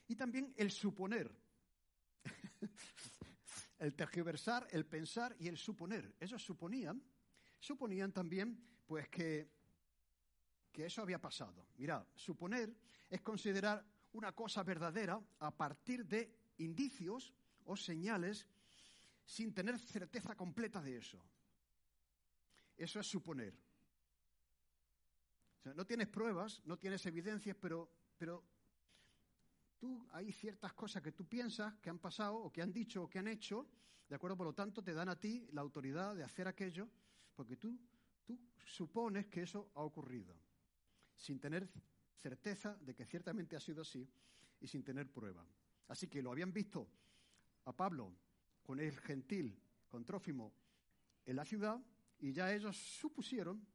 [0.07, 1.35] Y también el suponer.
[3.79, 6.15] el tergiversar, el pensar y el suponer.
[6.21, 7.03] Ellos suponían,
[7.59, 9.51] suponían también, pues que
[10.79, 11.67] que eso había pasado.
[11.77, 12.73] Mira, suponer
[13.11, 18.47] es considerar una cosa verdadera a partir de indicios o señales
[19.25, 21.21] sin tener certeza completa de eso.
[22.77, 23.55] Eso es suponer.
[25.75, 28.45] no tienes pruebas, no tienes evidencias, pero, pero
[29.79, 33.09] tú hay ciertas cosas que tú piensas que han pasado o que han dicho o
[33.09, 33.67] que han hecho,
[34.09, 34.37] ¿de acuerdo?
[34.37, 36.89] Por lo tanto, te dan a ti la autoridad de hacer aquello
[37.35, 37.79] porque tú,
[38.25, 40.35] tú supones que eso ha ocurrido
[41.17, 41.69] sin tener
[42.21, 44.09] certeza de que ciertamente ha sido así
[44.61, 45.47] y sin tener prueba.
[45.89, 46.89] Así que lo habían visto
[47.65, 48.13] a Pablo
[48.63, 50.53] con el gentil, con Trófimo,
[51.25, 51.81] en la ciudad
[52.21, 53.67] y ya ellos supusieron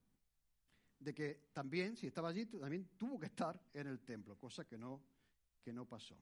[1.00, 4.78] de que también, si estaba allí, también tuvo que estar en el templo, cosa que
[4.78, 5.02] no,
[5.63, 6.17] que no pasó.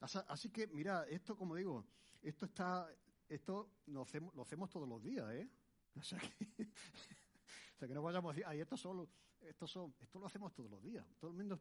[0.00, 1.86] Así que, mira, esto, como digo,
[2.20, 2.88] esto está,
[3.28, 5.48] esto lo hacemos, lo hacemos todos los días, ¿eh?
[5.96, 6.02] O
[7.78, 9.08] sea que, no vayamos a decir, ay, esto solo,
[9.40, 11.06] esto, son, esto lo hacemos todos los días.
[11.18, 11.60] Todo el mundo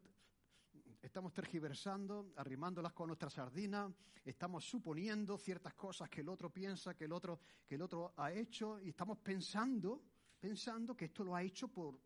[1.01, 7.05] estamos tergiversando, arrimándolas con nuestra sardina, estamos suponiendo ciertas cosas que el otro piensa, que
[7.05, 10.01] el otro, que el otro ha hecho, y estamos pensando,
[10.39, 11.99] pensando que esto lo ha hecho por,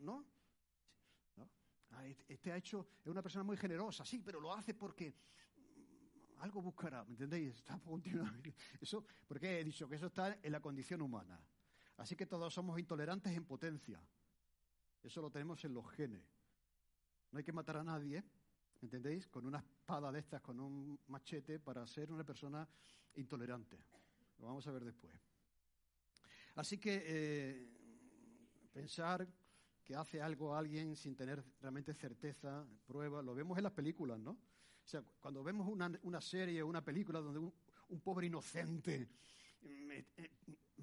[0.00, 0.24] ¿no?
[1.96, 5.14] Ah, este, este ha hecho, es una persona muy generosa, sí, pero lo hace porque
[6.40, 7.56] algo buscará, ¿me entendéis?
[7.56, 7.80] Está
[8.80, 11.40] Eso, porque he dicho que eso está en la condición humana.
[11.96, 13.98] Así que todos somos intolerantes en potencia.
[15.02, 16.22] Eso lo tenemos en los genes.
[17.30, 18.22] No hay que matar a nadie,
[18.82, 19.26] ¿entendéis?
[19.28, 22.68] Con una espada de estas, con un machete, para ser una persona
[23.14, 23.78] intolerante.
[24.38, 25.14] Lo vamos a ver después.
[26.56, 29.26] Así que eh, pensar
[29.86, 34.18] que hace algo a alguien sin tener realmente certeza, prueba, lo vemos en las películas,
[34.18, 34.32] ¿no?
[34.32, 39.08] O sea, cuando vemos una, una serie o una película donde un, pobre inocente
[39.62, 40.30] eh, eh,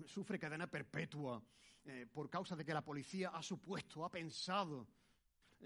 [0.05, 1.43] sufre cadena perpetua
[1.83, 4.87] eh, por causa de que la policía ha supuesto, ha pensado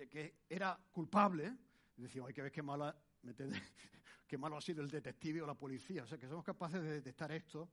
[0.09, 1.55] que era culpable,
[1.95, 2.91] decimos, hay que ver qué malo,
[4.27, 6.03] qué malo ha sido el detective o la policía.
[6.03, 7.69] O sea, que somos capaces de detectar esto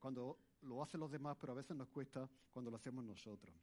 [0.00, 3.54] cuando lo hacen los demás, pero a veces nos cuesta cuando lo hacemos nosotros.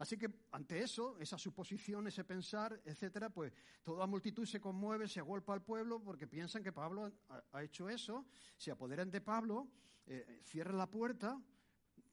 [0.00, 3.52] Así que ante eso, esa suposición, ese pensar, etcétera, pues
[3.84, 7.12] toda multitud se conmueve, se agolpa al pueblo porque piensan que Pablo
[7.52, 8.24] ha, hecho eso,
[8.56, 9.68] se apoderan de Pablo,
[10.06, 11.38] eh, cierran la puerta,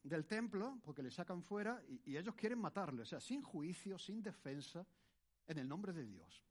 [0.02, 4.22] del templo porque le sacan fuera y, ellos quieren matarle, o sea, sin juicio, sin
[4.22, 4.86] defensa,
[5.46, 6.44] en el nombre de Dios.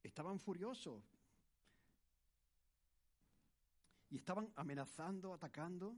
[0.00, 1.02] Estaban furiosos
[4.10, 5.96] y estaban amenazando, atacando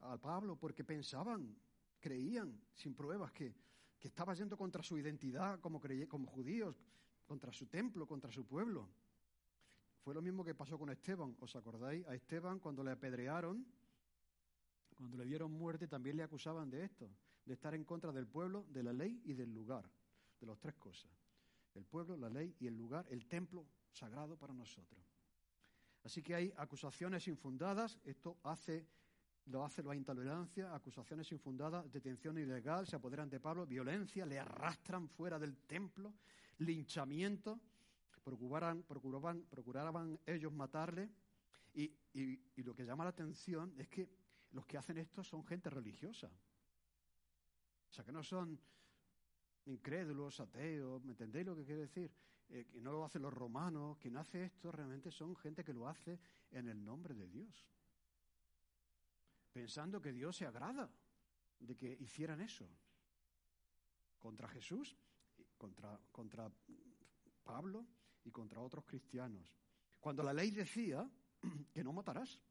[0.00, 1.56] a Pablo porque pensaban,
[2.04, 3.54] creían, sin pruebas, que,
[3.98, 6.76] que estaba yendo contra su identidad como, como judíos,
[7.24, 8.90] contra su templo, contra su pueblo.
[10.02, 12.06] Fue lo mismo que pasó con Esteban, ¿os acordáis?
[12.06, 13.66] A Esteban cuando le apedrearon,
[14.94, 17.08] cuando le dieron muerte también le acusaban de esto,
[17.46, 19.90] de estar en contra del pueblo, de la ley y del lugar,
[20.38, 21.10] de las tres cosas.
[21.74, 25.02] El pueblo, la ley y el lugar, el templo sagrado para nosotros.
[26.04, 28.86] Así que hay acusaciones infundadas, esto hace,
[29.46, 35.08] lo hace la intolerancia, acusaciones infundadas, detención ilegal, se apoderan de Pablo, violencia, le arrastran
[35.08, 36.14] fuera del templo,
[36.58, 37.60] linchamiento,
[38.22, 41.10] procuraban, procuraban, procuraban ellos matarle,
[41.74, 44.08] y, lo que llama la atención es que
[44.52, 46.28] los que hacen esto son gente religiosa.
[46.28, 48.58] O sea, que no son
[49.66, 52.10] incrédulos, ateos, ¿me entendéis lo que quiero decir?
[52.48, 55.88] Eh, que no lo hacen los romanos, quien hace esto realmente son gente que lo
[55.88, 57.66] hace en el nombre de Dios.
[59.54, 60.90] Pensando que Dios se agrada
[61.60, 62.68] de que hicieran eso.
[64.18, 64.96] Contra Jesús,
[65.56, 66.50] contra, contra
[67.44, 67.86] Pablo
[68.24, 69.56] y contra otros cristianos.
[70.00, 71.08] Cuando la ley decía
[71.72, 72.42] que no matarás.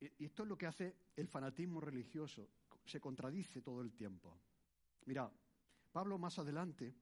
[0.00, 2.48] Y esto es lo que hace el fanatismo religioso.
[2.84, 4.36] Se contradice todo el tiempo.
[5.04, 5.30] Mira,
[5.92, 6.96] Pablo más adelante,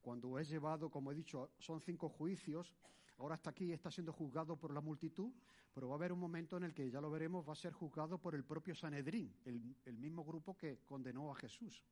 [0.00, 2.72] cuando es llevado, como he dicho, son cinco juicios,
[3.18, 5.32] ahora está aquí, está siendo juzgado por la multitud,
[5.72, 7.72] pero va a haber un momento en el que, ya lo veremos, va a ser
[7.72, 11.82] juzgado por el propio Sanedrín, el, mismo grupo que condenó a Jesús.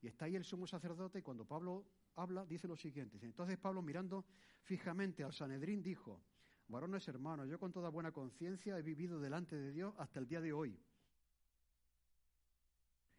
[0.00, 1.84] Y está ahí el sumo sacerdote y cuando Pablo
[2.16, 3.18] habla, dice lo siguiente.
[3.22, 4.24] Entonces Pablo, mirando
[4.62, 6.20] fijamente al Sanedrín, dijo,
[6.68, 10.40] Varones hermanos, yo con toda buena conciencia he vivido delante de Dios hasta el día
[10.40, 10.78] de hoy.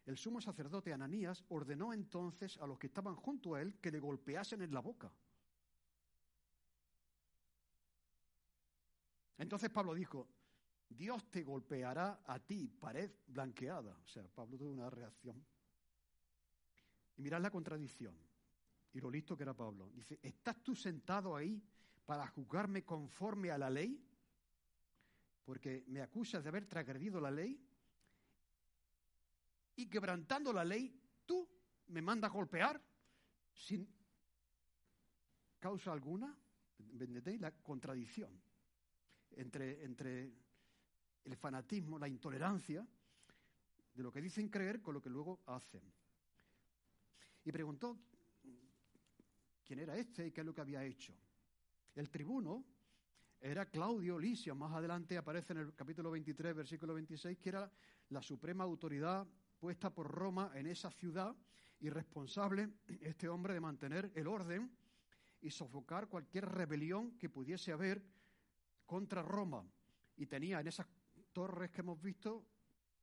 [0.06, 4.00] El sumo sacerdote Ananías ordenó entonces a los que estaban junto a él que le
[4.00, 5.12] golpeasen en la boca.
[9.40, 10.28] Entonces Pablo dijo,
[10.86, 13.96] Dios te golpeará a ti, pared blanqueada.
[14.04, 15.42] O sea, Pablo tuvo una reacción.
[17.16, 18.14] Y mirad la contradicción
[18.92, 19.90] y lo listo que era Pablo.
[19.94, 21.62] Dice, ¿estás tú sentado ahí
[22.04, 24.06] para juzgarme conforme a la ley?
[25.46, 27.58] Porque me acusas de haber transgredido la ley.
[29.76, 31.48] Y quebrantando la ley, tú
[31.86, 32.78] me mandas golpear
[33.54, 33.88] sin
[35.58, 36.36] causa alguna.
[36.78, 38.49] ¿Entendéis la contradicción
[39.36, 40.32] entre, entre
[41.24, 42.86] el fanatismo, la intolerancia
[43.94, 45.82] de lo que dicen creer con lo que luego hacen?
[47.44, 47.98] Y preguntó
[49.64, 51.14] quién era este y qué es lo que había hecho.
[51.94, 52.64] El tribuno
[53.40, 57.70] era Claudio Lisio, más adelante aparece en el capítulo 23, versículo 26, que era
[58.10, 59.26] la suprema autoridad
[59.58, 61.34] puesta por Roma en esa ciudad
[61.80, 62.68] y responsable
[63.00, 64.70] este hombre de mantener el orden
[65.40, 68.02] y sofocar cualquier rebelión que pudiese haber
[68.90, 69.64] contra Roma.
[70.16, 70.84] Y tenía en esas
[71.32, 72.44] torres que hemos visto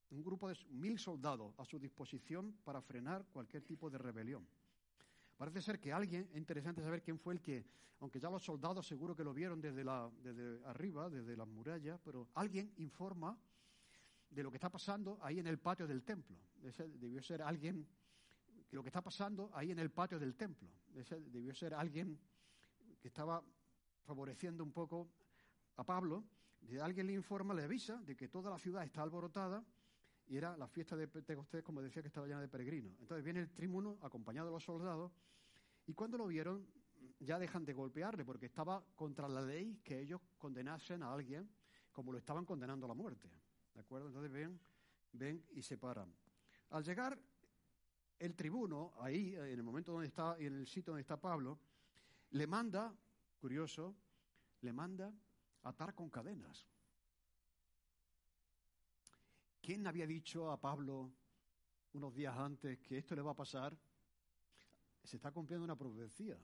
[0.10, 4.45] un grupo de mil soldados a su disposición para frenar cualquier tipo de rebelión.
[5.38, 7.65] Parece ser que alguien, es interesante saber quién fue el que,
[8.02, 10.12] aunque ya los soldados seguro que lo vieron desde, la,
[10.65, 13.39] arriba, desde las murallas, pero alguien informa
[14.30, 16.38] de lo que está pasando ahí en el patio del templo.
[16.63, 17.88] Ese debió ser alguien,
[18.71, 20.69] lo que está pasando ahí en el patio del templo.
[20.95, 22.19] Ese debió ser alguien
[23.00, 23.41] que estaba
[24.04, 25.10] favoreciendo un poco
[25.78, 26.24] a Pablo.
[26.62, 29.63] De alguien le informa, le avisa de que toda la ciudad está alborotada
[30.28, 33.00] y era la fiesta de Pentecostés, como decía, que estaba llena de peregrinos.
[33.00, 35.12] Entonces viene el tribuno acompañado de los soldados
[35.86, 36.68] y cuando lo vieron
[37.20, 41.50] ya dejan de golpearle porque estaba contra la ley que ellos condenasen a alguien
[41.92, 43.30] como lo estaban condenando a la muerte.
[43.74, 44.08] ¿De acuerdo?
[44.08, 44.60] Entonces ven,
[45.13, 46.13] ven y se paran.
[46.72, 47.18] Al llegar
[48.20, 51.60] el tribuno, ahí, en el momento donde está, en el sitio donde está Pablo,
[52.32, 52.94] le manda,
[53.40, 53.96] curioso,
[54.62, 55.13] le manda
[55.67, 56.65] atar con cadenas.
[59.62, 61.12] ¿Quién había dicho a Pablo
[61.93, 63.77] unos días antes que esto le va a pasar?
[65.03, 66.38] Se está cumpliendo una profecía.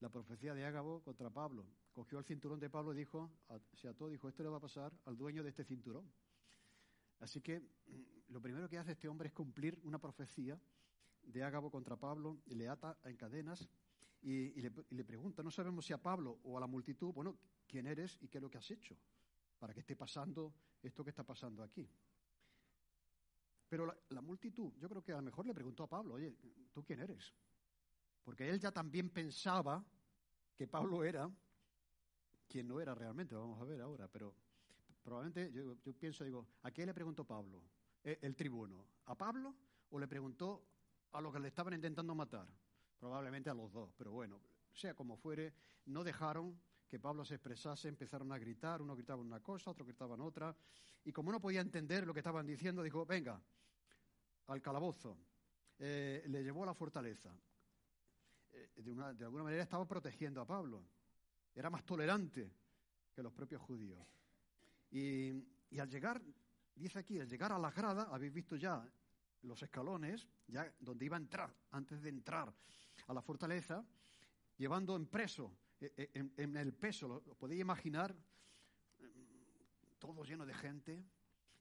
[0.00, 1.66] La profecía de Ágabo contra Pablo.
[1.92, 3.30] Cogió el cinturón de Pablo y dijo,
[3.74, 6.08] se ató, dijo, esto le va a pasar al dueño de este cinturón.
[7.18, 10.60] Así que mm, lo primero que hace este hombre es cumplir una profecía
[11.22, 13.68] de Ágabo contra Pablo y le ata en cadenas
[14.22, 18.18] y, le, pregunta, no sabemos si a Pablo o a la multitud, bueno, ¿quién eres
[18.20, 18.96] y qué es lo que has hecho
[19.58, 20.52] para que esté pasando
[20.82, 21.88] esto que está pasando aquí?
[23.68, 26.34] Pero la, multitud, yo creo que a lo mejor le preguntó a Pablo, oye,
[26.72, 27.32] ¿tú quién eres?
[28.24, 29.84] Porque él ya también pensaba
[30.56, 31.30] que Pablo era
[32.48, 34.34] quien no era realmente, vamos a ver ahora, pero
[35.02, 37.62] probablemente yo, pienso, digo, ¿a quién le preguntó Pablo?
[38.02, 39.54] El, el tribuno, ¿a Pablo
[39.90, 40.66] o le preguntó
[41.12, 42.48] a los que le estaban intentando matar?
[42.98, 44.40] Probablemente a los dos, pero bueno,
[44.72, 45.54] sea como fuere,
[45.86, 46.58] no dejaron
[46.88, 50.56] que Pablo se expresase, empezaron a gritar, uno gritaba una cosa, otro gritaba otra,
[51.04, 53.40] y como no podía entender lo que estaban diciendo, dijo, venga,
[54.46, 55.18] al calabozo,
[55.78, 57.30] eh, le llevó a la fortaleza.
[58.50, 60.82] Eh, de, una, de, alguna manera estaba protegiendo a Pablo.
[61.54, 62.50] Era más tolerante
[63.14, 64.06] que los propios judíos.
[64.90, 65.30] Y,
[65.78, 66.22] al llegar,
[66.74, 68.86] dice aquí, al llegar a la grada, habéis visto ya
[69.42, 72.52] los escalones, ya donde iba a entrar, antes de entrar
[73.06, 73.84] a la fortaleza,
[74.56, 78.14] llevando en preso, eh, en, en el peso, lo podéis imaginar,
[79.98, 81.04] todo lleno de gente,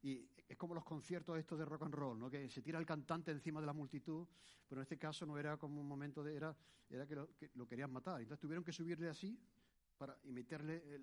[0.01, 2.29] y es como los conciertos estos de rock and roll, ¿no?
[2.29, 4.27] que se tira el cantante encima de la multitud,
[4.67, 6.35] pero en este caso no era como un momento de...
[6.35, 6.55] era,
[6.89, 8.21] era que, lo, que lo querían matar.
[8.21, 9.37] Entonces tuvieron que subirle así
[9.97, 11.01] para, y meterle,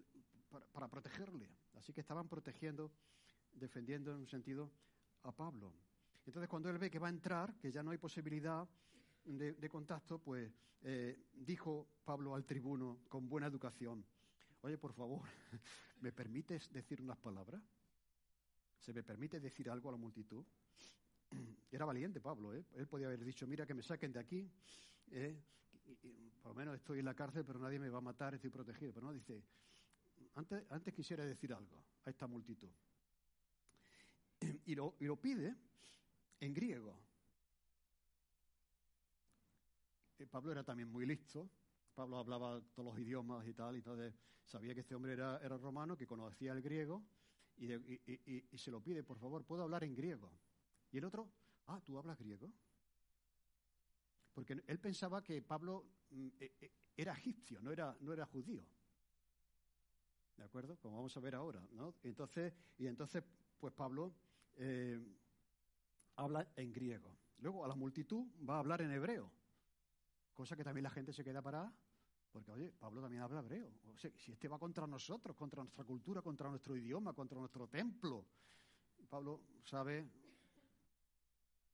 [0.48, 1.50] para, para, protegerle.
[1.74, 2.90] Así que estaban protegiendo,
[3.52, 4.70] defendiendo en un sentido
[5.22, 5.74] a Pablo.
[6.26, 8.66] Entonces cuando él ve que va a entrar, que ya no hay posibilidad
[9.24, 10.50] de, contacto, pues
[10.82, 14.04] eh, dijo Pablo al tribuno con buena educación,
[14.62, 15.22] oye, por favor,
[16.00, 17.62] ¿me permites decir unas palabras?
[18.78, 20.44] ¿Se me permite decir algo a la multitud?
[21.70, 22.64] Era valiente Pablo, ¿eh?
[22.74, 24.50] Él podía haber dicho, mira que me saquen de aquí,
[25.10, 25.38] ¿eh?
[26.40, 28.92] por lo menos estoy en la cárcel, pero nadie me va a matar, estoy protegido.
[28.92, 29.42] Pero no, dice,
[30.34, 32.70] antes, quisiera decir algo a esta multitud.
[34.66, 35.54] Y lo pide
[36.40, 36.98] en griego.
[40.18, 41.48] Eh, Pablo era también muy listo,
[41.94, 44.14] Pablo hablaba todos los idiomas y tal, y entonces
[44.44, 47.02] sabía que este hombre era, era romano, que conocía el griego,
[47.56, 50.32] y, se lo pide, por favor, ¿puedo hablar en griego?
[50.90, 51.28] Y el otro,
[51.66, 52.52] ah, ¿tú hablas griego?
[54.32, 58.64] Porque él pensaba que Pablo mm, e, e, era egipcio, no era, no era judío.
[60.36, 60.76] ¿De acuerdo?
[60.78, 61.94] Como vamos a ver ahora, ¿no?
[62.02, 63.22] Entonces, y entonces,
[63.58, 64.12] pues Pablo
[64.56, 65.00] eh,
[66.16, 67.16] habla en griego.
[67.38, 69.30] Luego a la multitud va a hablar en hebreo,
[70.32, 71.72] cosa que también la gente se queda parada,
[72.32, 73.72] porque oye, Pablo también habla hebreo.
[74.16, 78.26] Si este va contra nosotros, contra nuestra cultura, contra nuestro idioma, contra nuestro templo,
[79.08, 80.04] Pablo sabe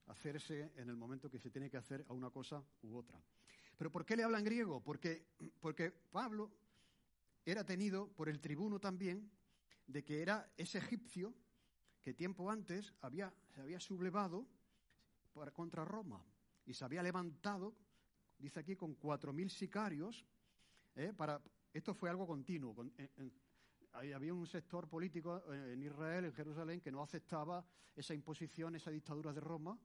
[0.06, 3.22] hacerse en el momento que se tiene que hacer a una cosa u otra.
[3.78, 4.82] ¿Pero por qué le habla en griego?
[4.82, 5.28] Porque,
[5.60, 6.50] porque Pablo
[7.44, 9.30] era tenido por el tribuno también
[9.86, 11.34] de que era ese egipcio
[12.02, 14.46] que tiempo antes había, se había sublevado
[15.52, 16.24] contra Roma
[16.64, 17.76] y se había levantado,
[18.38, 20.24] dice aquí, con cuatro mil sicarios.
[20.96, 21.12] ¿eh?
[21.14, 21.42] para,
[21.74, 22.74] esto fue algo continuo.
[23.92, 27.62] había un sector político en Israel, en Jerusalén, que no aceptaba
[27.94, 29.78] esa imposición, esa dictadura de Roma,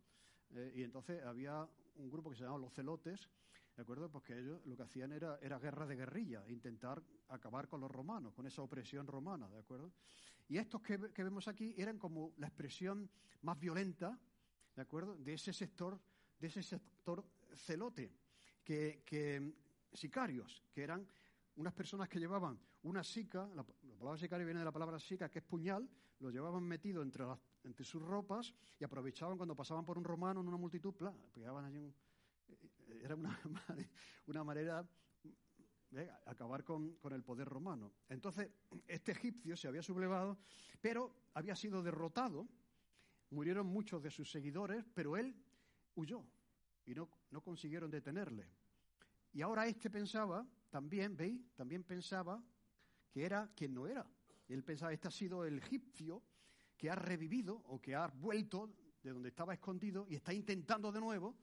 [0.51, 3.29] eh, y entonces había un grupo que se llamaba los celotes,
[3.75, 4.09] ¿de acuerdo?
[4.09, 8.33] Porque ellos lo que hacían era, era guerra de guerrilla, intentar acabar con los romanos,
[8.33, 9.91] con esa opresión romana, ¿de acuerdo?
[10.47, 13.09] Y estos que, vemos aquí eran como la expresión
[13.41, 14.17] más violenta,
[14.75, 15.15] ¿de acuerdo?
[15.17, 15.99] De ese sector,
[16.39, 18.11] de ese sector celote,
[18.63, 19.53] que,
[19.93, 21.07] sicarios, que eran
[21.55, 25.39] unas personas que llevaban una sica, la, palabra sicario viene de la palabra sica, que
[25.39, 27.25] es puñal, lo llevaban metido entre,
[27.63, 30.93] entre sus ropas y aprovechaban cuando pasaban por un romano en una multitud,
[31.33, 31.93] pegaban allí un,
[33.01, 33.39] era una,
[34.27, 34.87] una manera
[35.91, 37.93] de acabar con, el poder romano.
[38.09, 38.49] Entonces,
[38.87, 40.37] este egipcio se había sublevado,
[40.81, 42.47] pero había sido derrotado,
[43.29, 45.35] murieron muchos de sus seguidores, pero él
[45.95, 46.25] huyó
[46.85, 48.47] y no, no consiguieron detenerle.
[49.31, 51.41] Y ahora este pensaba, también, ¿veis?
[51.55, 52.43] También pensaba
[53.09, 54.05] que era quien no era.
[54.47, 56.21] Él pensaba, este ha sido el egipcio
[56.77, 60.99] que ha revivido o que ha vuelto de donde estaba escondido y está intentando de
[60.99, 61.35] nuevo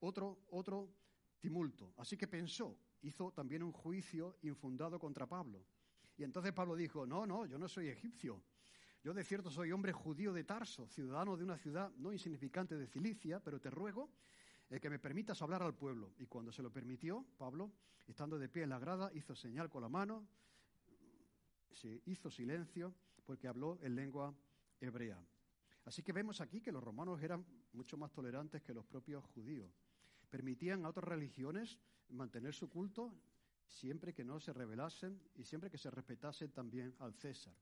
[0.00, 0.92] otro, otro
[1.40, 1.92] tumulto.
[1.96, 5.64] Así que pensó, hizo también un juicio infundado contra Pablo.
[6.16, 8.42] Y entonces Pablo dijo, no, no, yo no soy egipcio.
[9.02, 12.86] Yo de cierto soy hombre judío de Tarso, ciudadano de una ciudad no insignificante de
[12.86, 14.10] Cilicia, pero te ruego
[14.70, 16.14] eh, que me permitas hablar al pueblo.
[16.18, 17.70] Y cuando se lo permitió, Pablo,
[18.06, 20.26] estando de pie en la grada, hizo señal con la mano,
[21.70, 22.94] se hizo silencio,
[23.24, 24.34] porque habló en lengua
[24.80, 25.22] hebrea.
[25.84, 29.70] Así que vemos aquí que los romanos eran mucho más tolerantes que los propios judíos
[30.30, 33.12] permitían a otras religiones mantener su culto
[33.66, 37.54] siempre que no se rebelasen y siempre que se respetasen también al César.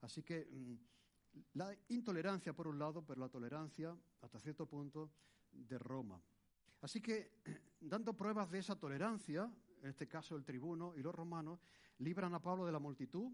[0.00, 0.74] Así que mm,
[1.54, 5.10] la intolerancia por un lado, pero la tolerancia hasta cierto punto
[5.52, 6.20] de Roma.
[6.80, 7.32] Así que,
[7.80, 9.50] dando pruebas de esa tolerancia,
[9.82, 11.60] en este caso el tribuno y los romanos,
[11.98, 13.32] libran a Pablo de la multitud,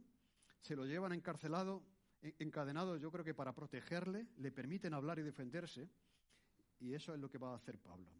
[0.60, 1.82] se lo llevan encarcelado,
[2.38, 5.90] encadenado, yo creo que para protegerle, le permiten hablar y defenderse,
[6.80, 8.10] y eso es lo que va a hacer Pablo.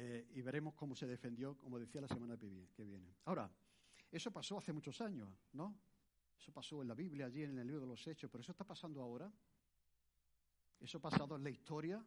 [0.00, 3.16] Eh, y veremos cómo se defendió, como decía la semana que viene.
[3.24, 3.50] Ahora,
[4.12, 5.76] eso pasó hace muchos años, ¿no?
[6.38, 8.62] Eso pasó en la Biblia, allí en el libro de los Hechos, pero eso está
[8.62, 9.28] pasando ahora.
[10.78, 12.00] Eso ha pasado en la historia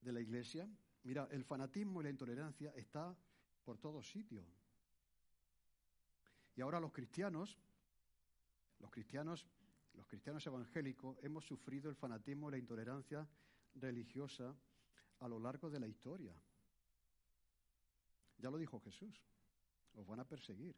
[0.00, 0.70] de la Iglesia.
[1.02, 3.12] Mira, el fanatismo y la intolerancia está
[3.64, 4.46] por todos sitios.
[6.54, 7.58] Y ahora los cristianos,
[8.78, 9.48] los cristianos,
[9.94, 13.28] los cristianos evangélicos, hemos sufrido el fanatismo y la intolerancia
[13.74, 14.54] religiosa
[15.20, 16.34] a lo largo de la historia.
[18.38, 19.14] Ya lo dijo Jesús,
[19.94, 20.74] os van a perseguir,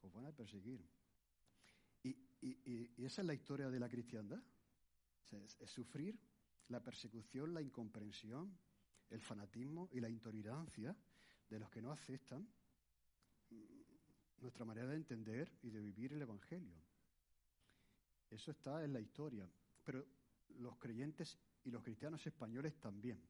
[0.00, 0.80] os van a perseguir.
[2.02, 4.42] Y, esa es la historia de la cristiandad,
[5.30, 6.18] es, sufrir
[6.68, 8.58] la persecución, la incomprensión,
[9.10, 10.96] el fanatismo y la intolerancia
[11.48, 12.48] de los que no aceptan
[14.38, 16.74] nuestra manera de entender y de vivir el Evangelio.
[18.28, 19.48] Eso está en la historia.
[19.84, 20.04] Pero
[20.56, 23.20] los creyentes y los cristianos españoles también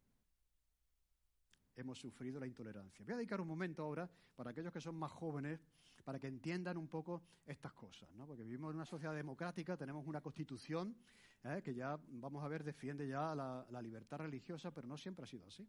[1.77, 3.05] hemos sufrido la intolerancia.
[3.05, 5.61] Voy a dedicar un momento ahora para aquellos que son más jóvenes,
[6.05, 8.27] para que entiendan un poco estas cosas, ¿no?
[8.27, 10.97] porque vivimos en una sociedad democrática, tenemos una constitución
[11.45, 11.63] ¿eh?
[11.65, 15.47] que ya, vamos a ver, defiende ya la, libertad religiosa, pero no siempre ha sido
[15.47, 15.67] así.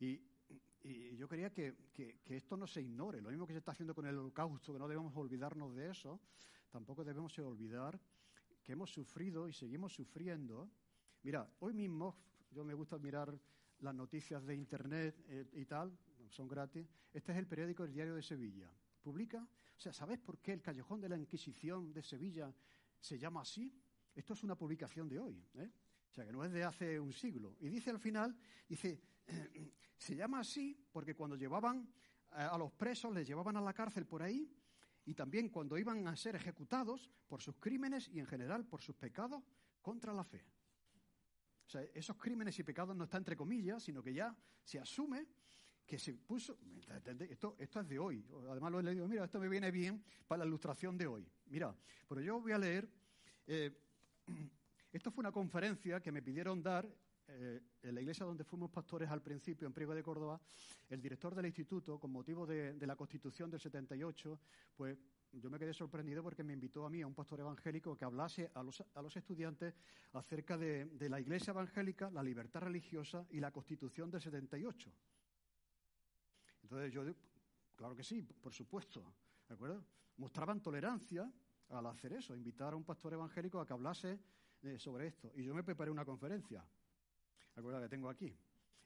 [0.00, 0.20] Y,
[1.16, 4.06] yo quería que, que, esto no se ignore, lo mismo que se está haciendo con
[4.06, 6.20] el holocausto, que no debemos olvidarnos de eso,
[6.70, 7.98] tampoco debemos olvidar
[8.62, 10.70] que hemos sufrido y seguimos sufriendo
[11.22, 12.16] Mira, hoy mismo,
[12.50, 13.38] yo me gusta mirar
[13.80, 15.96] las noticias de Internet eh, y tal,
[16.28, 16.86] son gratis.
[17.12, 18.70] Este es el periódico El Diario de Sevilla.
[19.02, 22.52] Publica, o sea, ¿sabes por qué el Callejón de la Inquisición de Sevilla
[22.98, 23.72] se llama así?
[24.14, 25.70] Esto es una publicación de hoy, ¿eh?
[26.10, 27.56] o sea, que no es de hace un siglo.
[27.60, 28.36] Y dice al final,
[28.68, 29.00] dice,
[29.98, 31.88] se llama así porque cuando llevaban
[32.30, 34.50] a los presos, les llevaban a la cárcel por ahí,
[35.06, 38.96] y también cuando iban a ser ejecutados por sus crímenes y en general por sus
[38.96, 39.42] pecados
[39.80, 40.44] contra la fe.
[41.66, 45.26] O sea, esos crímenes y pecados no están entre comillas, sino que ya se asume
[45.84, 46.58] que se puso.
[47.30, 48.24] Esto, es de hoy.
[48.50, 51.28] Además lo he leído, mira, esto me viene bien para la ilustración de hoy.
[51.46, 51.74] Mira,
[52.08, 52.88] pero yo voy a leer.
[53.46, 53.70] Eh,
[54.92, 56.88] Esto fue una conferencia que me pidieron dar
[57.28, 60.40] eh, en la iglesia donde fuimos pastores al principio, en Priego de Córdoba.
[60.88, 64.40] El director del instituto, con motivo de la constitución del 78,
[64.74, 64.96] pues
[65.40, 68.50] yo me quedé sorprendido porque me invitó a mí, a un pastor evangélico, que hablase
[68.54, 69.74] a los, a los estudiantes
[70.12, 74.92] acerca de, la iglesia evangélica, la libertad religiosa y la constitución del 78.
[76.62, 77.02] Entonces yo,
[77.76, 79.14] claro que sí, por supuesto,
[79.48, 79.84] ¿de acuerdo?
[80.16, 81.30] Mostraban tolerancia
[81.70, 84.18] al hacer eso, invitar a un pastor evangélico a que hablase
[84.62, 85.32] eh, sobre esto.
[85.34, 86.64] Y yo me preparé una conferencia,
[87.54, 87.80] ¿de acuerdo?
[87.80, 88.34] Que tengo aquí.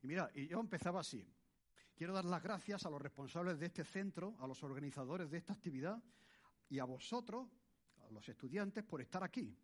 [0.03, 1.27] Y mira, y yo empezaba así.
[1.95, 5.53] Quiero dar las gracias a los responsables de este centro, a los organizadores de esta
[5.53, 6.03] actividad,
[6.71, 7.49] y a vosotros,
[8.09, 9.55] a los estudiantes, por estar aquí.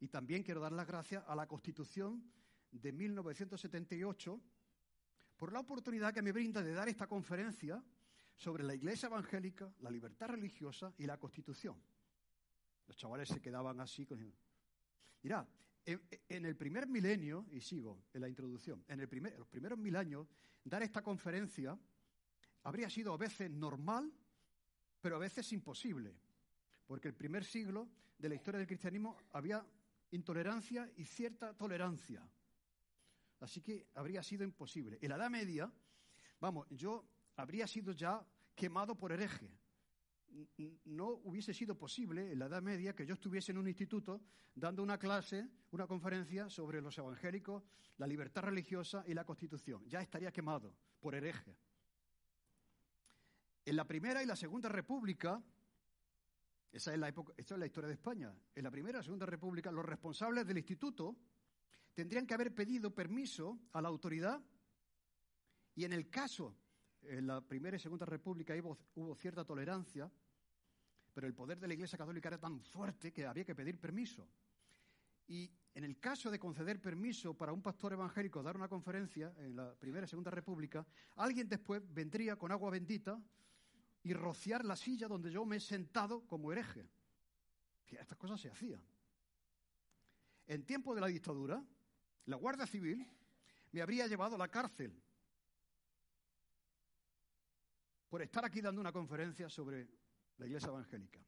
[0.00, 2.24] Y también quiero dar las gracias a la Constitución
[2.70, 4.40] de 1978
[5.36, 7.82] por la oportunidad que me brinda de dar esta conferencia
[8.36, 11.76] sobre la Iglesia Evangélica, la libertad religiosa y la Constitución.
[12.86, 14.06] Los chavales se quedaban así.
[14.06, 14.32] Con...
[15.22, 15.46] Mirá,
[15.84, 19.78] en, en, el primer milenio, y sigo en la introducción, en el primer, los primeros
[19.78, 20.28] mil años,
[20.64, 21.78] dar esta conferencia
[22.62, 24.12] habría sido a veces normal
[25.02, 26.14] pero a veces imposible,
[26.86, 29.66] porque el primer siglo de la historia del cristianismo había
[30.12, 32.26] intolerancia y cierta tolerancia.
[33.40, 34.98] Así que habría sido imposible.
[35.02, 35.70] En la Edad Media,
[36.40, 37.04] vamos, yo
[37.36, 38.24] habría sido ya
[38.54, 39.50] quemado por hereje.
[40.84, 44.22] No hubiese sido posible en la Edad Media que yo estuviese en un instituto
[44.54, 47.64] dando una clase, una conferencia sobre los evangélicos,
[47.96, 49.84] la libertad religiosa y la Constitución.
[49.88, 51.56] Ya estaría quemado por hereje.
[53.64, 55.40] En la Primera y la Segunda República,
[56.72, 59.26] esa es la, esta es la historia de España, en la Primera y la Segunda
[59.26, 61.16] República, los responsables del instituto
[61.94, 64.42] tendrían que haber pedido permiso a la autoridad
[65.74, 66.56] y en el caso,
[67.02, 70.10] en la Primera y Segunda República hubo, hubo cierta tolerancia,
[71.14, 74.28] pero el poder de la Iglesia Católica era tan fuerte que había que pedir permiso.
[75.28, 79.54] Y en el caso de conceder permiso para un pastor evangélico dar una conferencia en
[79.54, 80.84] la Primera y Segunda República,
[81.16, 83.22] alguien después vendría con agua bendita
[84.02, 86.88] y rociar la silla donde yo me he sentado como hereje.
[87.86, 88.82] Estas cosas se hacían.
[90.46, 91.62] En tiempo de la dictadura,
[92.26, 93.06] la Guardia Civil
[93.70, 95.00] me habría llevado a la cárcel
[98.08, 99.88] por estar aquí dando una conferencia sobre
[100.38, 101.20] la Iglesia Evangélica.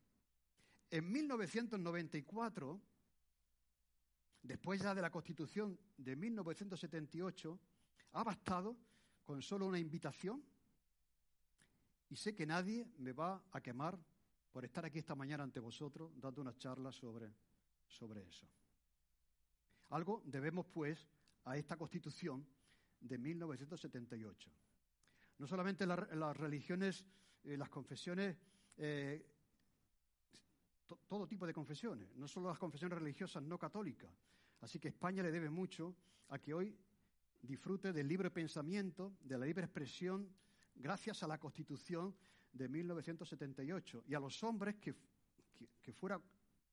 [0.91, 2.81] En 1994,
[4.43, 7.61] después ya de la Constitución de 1978,
[8.13, 8.77] ha bastado
[9.25, 10.45] con solo una invitación
[12.15, 13.99] y sé que nadie me va a quemar
[14.53, 17.35] por estar aquí esta mañana ante vosotros dando una charla sobre,
[17.89, 18.47] sobre eso.
[19.89, 21.09] Algo debemos, pues,
[21.45, 22.47] a esta Constitución
[23.01, 24.49] de 1978.
[25.39, 27.05] No solamente las religiones,
[27.43, 28.37] eh, las confesiones,
[28.77, 29.27] eh,
[30.87, 34.13] to, todo tipo de confesiones, no solo las confesiones religiosas no católicas.
[34.61, 35.97] Así que España le debe mucho
[36.29, 36.79] a que hoy
[37.43, 40.33] disfrute del libre pensamiento, de la libre expresión
[40.75, 42.15] gracias a la Constitución
[42.53, 44.95] de 1978 y a los hombres que,
[45.55, 46.21] que, que fuera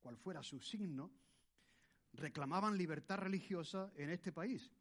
[0.02, 1.12] cual fuera su signo,
[2.14, 4.72] reclamaban libertad religiosa en este país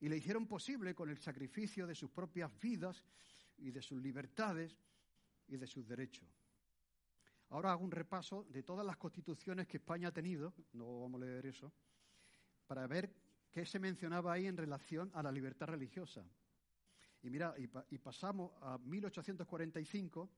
[0.00, 3.02] y le hicieron posible con el sacrificio de sus propias vidas
[3.56, 4.76] y de sus libertades
[5.48, 6.28] y de sus derechos.
[7.50, 11.24] Ahora hago un repaso de todas las constituciones que España ha tenido, no vamos a
[11.24, 11.72] leer eso,
[12.66, 13.10] para ver
[13.50, 16.22] qué se mencionaba ahí en relación a la libertad religiosa.
[17.22, 20.30] Y mira, y, y pasamos a 1845,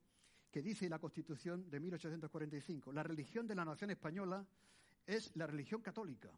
[0.51, 4.45] que dice la Constitución de 1845, la religión de la nación española
[5.05, 6.31] es la religión católica,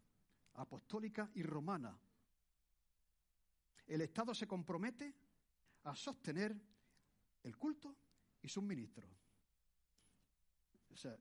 [0.55, 1.97] apostólica y romana.
[3.87, 5.13] El Estado se compromete
[5.83, 6.55] a sostener
[7.43, 7.95] el culto
[8.41, 9.09] y sus ministros.
[10.91, 11.17] O sea,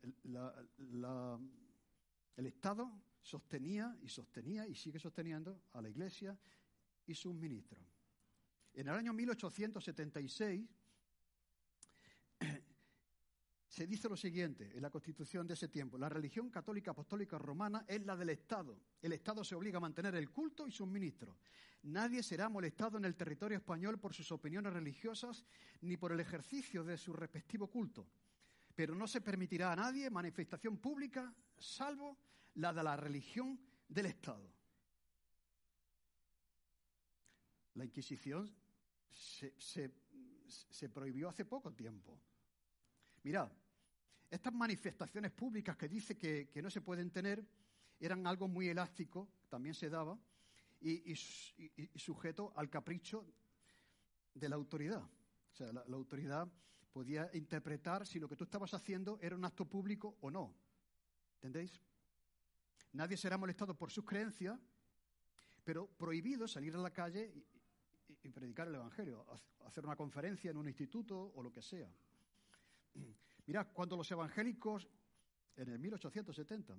[2.36, 6.38] el Estado sostenía y sostenía y sigue sosteniendo a la Iglesia
[7.06, 7.91] y sus ministros.
[8.74, 10.66] En el año 1876
[13.68, 15.98] se dice lo siguiente en la constitución de ese tiempo.
[15.98, 18.78] La religión católica apostólica romana es la del Estado.
[19.02, 21.36] El Estado se obliga a mantener el culto y sus ministros.
[21.82, 25.44] Nadie será molestado en el territorio español por sus opiniones religiosas
[25.82, 28.06] ni por el ejercicio de su respectivo culto.
[28.74, 32.16] Pero no se permitirá a nadie manifestación pública salvo
[32.54, 34.50] la de la religión del Estado.
[37.74, 38.61] La Inquisición
[39.12, 42.18] se, se, prohibió hace poco tiempo.
[43.22, 43.50] Mirad,
[44.30, 47.44] estas manifestaciones públicas que dice que, que, no se pueden tener
[48.00, 50.18] eran algo muy elástico, también se daba,
[50.80, 51.16] y, y,
[51.76, 53.24] y sujeto al capricho
[54.34, 55.02] de la autoridad.
[55.02, 56.48] O sea, la, la, autoridad
[56.92, 60.54] podía interpretar si lo que tú estabas haciendo era un acto público o no.
[61.36, 61.80] ¿Entendéis?
[62.92, 64.58] nadie será molestado por sus creencias,
[65.64, 67.32] pero prohibido salir a la calle
[68.22, 69.26] y, predicar el Evangelio,
[69.64, 71.90] hacer una conferencia en un instituto o lo que sea.
[73.46, 74.88] Mirad, cuando los evangélicos,
[75.56, 76.76] en el 1870,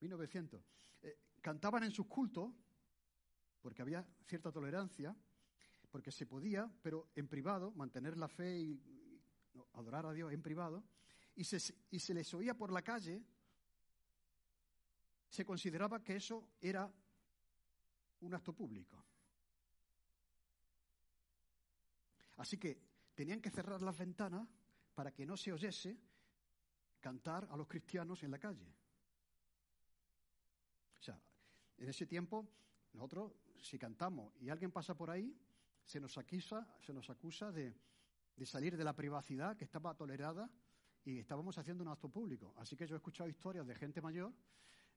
[0.00, 0.64] 1900,
[1.02, 2.50] eh, cantaban en sus cultos,
[3.60, 5.14] porque había cierta tolerancia,
[5.90, 8.80] porque se podía, pero en privado, mantener la fe y,
[9.74, 10.84] adorar a Dios en privado,
[11.34, 11.58] y se,
[11.90, 13.22] y se les oía por la calle,
[15.28, 16.90] se consideraba que eso era
[18.20, 19.09] un acto público.
[22.40, 22.80] Así que
[23.14, 24.48] tenían que cerrar las ventanas
[24.94, 26.00] para que no se oyese
[26.98, 28.66] cantar a los cristianos en la calle.
[30.98, 31.20] O sea,
[31.76, 32.48] en ese tiempo,
[32.94, 35.36] nosotros, si cantamos y alguien pasa por ahí,
[35.84, 37.74] se nos acusa, se nos acusa de,
[38.44, 40.50] salir de la privacidad que estaba tolerada
[41.04, 42.54] y estábamos haciendo un acto público.
[42.56, 44.32] Así que yo he escuchado historias de gente mayor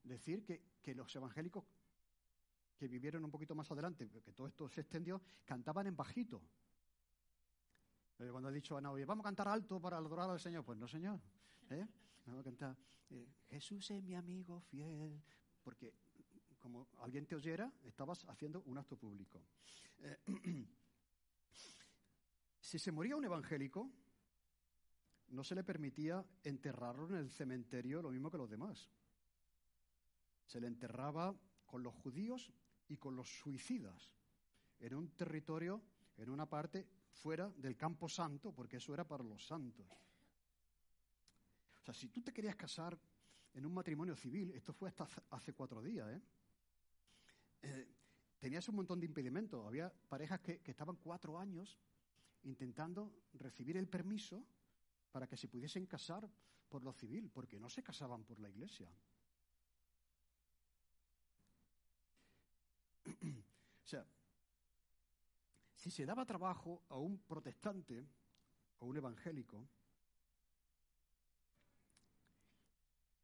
[0.01, 1.65] decir que, que los evangélicos
[2.77, 6.41] que vivieron un poquito más adelante, que todo esto se extendió, cantaban en bajito.
[8.19, 10.63] Eh, cuando ha dicho Ana, oye, vamos a cantar alto para adorar al Señor.
[10.63, 11.19] Pues no, Señor.
[11.69, 11.87] ¿eh?
[12.25, 12.77] Vamos a cantar,
[13.09, 15.21] eh, Jesús es mi amigo fiel.
[15.63, 15.93] Porque
[16.59, 19.41] como alguien te oyera, estabas haciendo un acto público.
[22.59, 23.89] si se moría un evangélico,
[25.29, 28.89] no se le permitía enterrarlo en el cementerio lo mismo que los demás.
[30.45, 31.35] Se le enterraba
[31.65, 32.51] con los judíos
[32.87, 34.13] y con los suicidas
[34.79, 35.81] en un territorio,
[36.17, 39.85] en una parte fuera del campo santo, porque eso era para los santos.
[41.81, 42.97] O sea, si tú te querías casar
[43.53, 46.21] en un matrimonio civil, esto fue hasta hace cuatro días, ¿eh?
[47.61, 47.87] Eh,
[48.39, 49.65] tenías un montón de impedimentos.
[49.65, 51.79] Había parejas que, que estaban cuatro años
[52.43, 54.45] intentando recibir el permiso
[55.11, 56.29] para que se pudiesen casar
[56.67, 58.89] por lo civil, porque no se casaban por la iglesia.
[63.05, 64.05] o sea,
[65.83, 68.07] si se daba trabajo a un protestante
[68.79, 69.67] o un evangélico,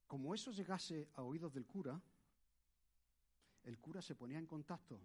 [0.05, 2.01] como eso llegase a oídos del cura,
[3.63, 4.99] el cura se ponía en contacto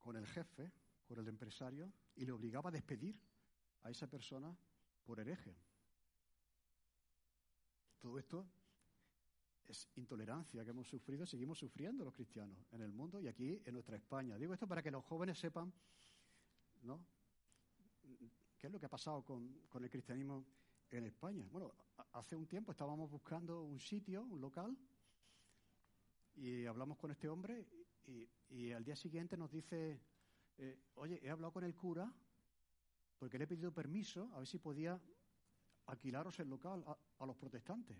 [0.00, 0.70] con el jefe,
[1.08, 3.18] con el empresario, y le obligaba a despedir
[3.84, 4.54] a esa persona
[5.02, 5.56] por hereje.
[8.00, 8.46] Todo esto
[9.68, 13.74] es intolerancia que hemos sufrido, seguimos sufriendo los cristianos en el mundo y aquí en
[13.74, 14.36] nuestra España.
[14.38, 15.72] Digo esto para que los jóvenes sepan,
[16.82, 17.04] ¿no?
[18.58, 20.46] ¿Qué es lo que ha pasado con, el cristianismo
[20.90, 21.46] en España?
[21.50, 21.72] Bueno,
[22.12, 24.76] hace un tiempo estábamos buscando un sitio, un local,
[26.36, 27.66] y hablamos con este hombre
[28.48, 30.00] y, al día siguiente nos dice,
[30.58, 32.12] eh, oye, he hablado con el cura
[33.18, 35.00] porque le he pedido permiso a ver si podía
[35.86, 36.84] alquilaros el local
[37.18, 37.96] a los protestantes.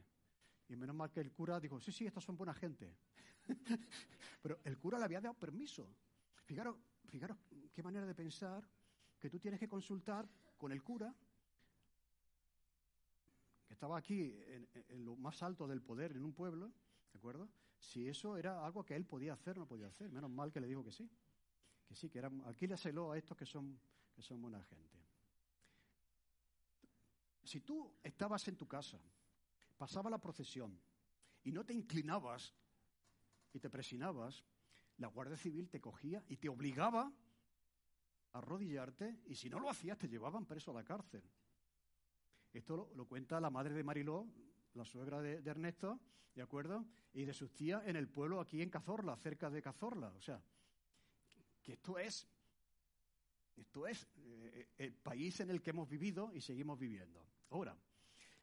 [0.68, 2.96] Y menos mal que el cura dijo, sí, sí, estos son buena gente.
[4.42, 5.88] Pero el cura le había dado permiso.
[6.44, 6.76] Fijaros,
[7.08, 7.36] fijaros
[7.72, 8.68] qué manera de pensar
[9.20, 11.14] que tú tienes que consultar con el cura,
[13.66, 14.34] que estaba aquí
[14.88, 16.72] en, lo más alto del poder en un pueblo,
[17.12, 17.48] ¿de acuerdo?
[17.78, 20.10] Si eso era algo que él podía hacer o no podía hacer.
[20.10, 21.08] Menos mal que le dijo que sí.
[21.86, 23.78] Que sí, que era, alquílaselo a estos que son,
[24.14, 24.98] que son buena gente.
[27.44, 28.98] Si tú estabas en tu casa
[29.76, 30.78] pasaba la procesión
[31.44, 32.54] y no te inclinabas
[33.52, 34.44] y te presionabas,
[34.98, 37.12] la Guardia Civil te cogía y te obligaba
[38.32, 41.22] a arrodillarte y si no lo hacías te llevaban preso a la cárcel.
[42.52, 44.26] Esto lo, cuenta la madre de Mariló,
[44.74, 46.00] la suegra de, Ernesto,
[46.34, 46.86] ¿de acuerdo?
[47.12, 50.08] Y de sus tías en el pueblo aquí en Cazorla, cerca de Cazorla.
[50.08, 50.42] O sea,
[51.62, 52.26] que esto es,
[53.56, 57.26] esto es eh, el país en el que hemos vivido y seguimos viviendo.
[57.50, 57.76] Ahora,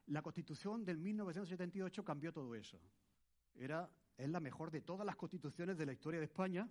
[0.06, 2.80] la Constitución del 1978 cambió todo eso.
[3.54, 6.68] Era, es la mejor de todas las constituciones de la historia de España,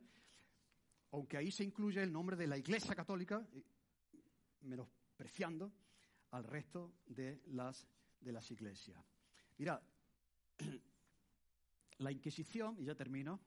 [1.12, 3.46] aunque ahí se incluye el nombre de la Iglesia Católica,
[4.62, 5.72] menospreciando
[6.32, 7.88] al resto de las,
[8.20, 9.00] de las iglesias.
[9.58, 9.82] Mira,
[12.00, 13.40] la Inquisición, y ya termino,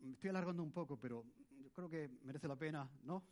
[0.00, 1.24] me estoy alargando un poco, pero
[1.60, 3.24] yo creo que merece la pena, ¿no?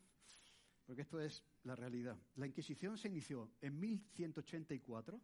[0.85, 2.19] Porque esto es la realidad.
[2.37, 5.21] La Inquisición se inició en 1184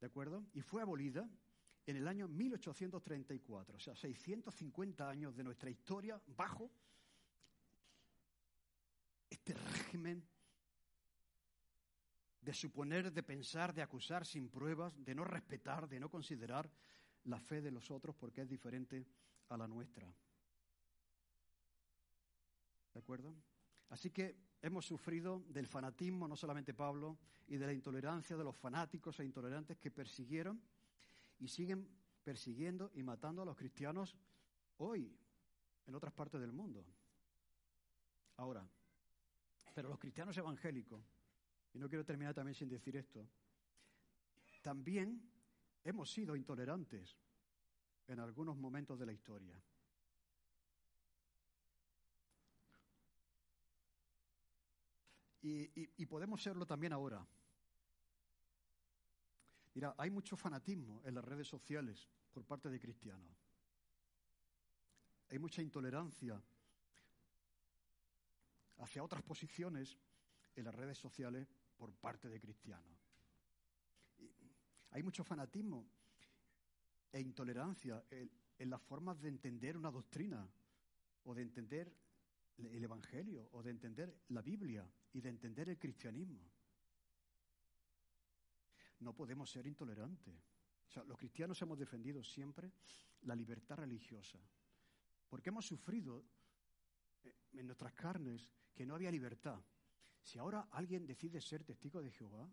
[0.00, 0.44] ¿de acuerdo?
[0.52, 1.28] Y fue abolida
[1.86, 6.70] en el año 1834, o sea, 650 años de nuestra historia bajo
[9.30, 10.26] este régimen
[12.40, 16.70] de suponer, de pensar, de acusar sin pruebas, de no respetar, de no considerar
[17.24, 19.04] la fe de los otros porque es diferente
[19.48, 20.12] a la nuestra.
[22.94, 23.34] ¿De acuerdo?
[23.90, 24.36] Así que
[24.66, 29.24] hemos sufrido del fanatismo, no solamente Pablo, y de la intolerancia de los fanáticos e
[29.24, 30.60] intolerantes que persiguieron
[31.38, 31.88] y siguen
[32.24, 34.16] persiguiendo y matando a los cristianos
[34.78, 35.16] hoy
[35.86, 36.84] en otras partes del mundo.
[38.38, 38.68] Ahora,
[39.72, 41.00] pero los cristianos evangélicos,
[41.72, 43.24] y no quiero terminar también sin decir esto,
[44.62, 45.30] también
[45.84, 47.16] hemos sido intolerantes
[48.08, 49.62] en algunos momentos de la historia.
[55.48, 57.24] Y, podemos serlo también ahora.
[59.74, 63.30] Mira, hay mucho fanatismo en las redes sociales por parte de cristianos.
[65.30, 66.42] Hay mucha intolerancia
[68.78, 69.96] hacia otras posiciones
[70.56, 72.98] en las redes sociales por parte de cristianos.
[74.90, 75.86] hay mucho fanatismo
[77.12, 80.48] e intolerancia en, las formas de entender una doctrina
[81.24, 81.94] o de entender
[82.56, 86.42] el Evangelio o de entender la Biblia y de entender el cristianismo.
[89.00, 90.34] No podemos ser intolerantes.
[90.86, 92.70] O sea, los cristianos hemos defendido siempre
[93.22, 94.38] la libertad religiosa,
[95.30, 96.22] porque hemos sufrido
[97.24, 99.58] eh, en nuestras carnes que no había libertad.
[100.22, 102.46] Si ahora alguien decide ser testigo de Jehová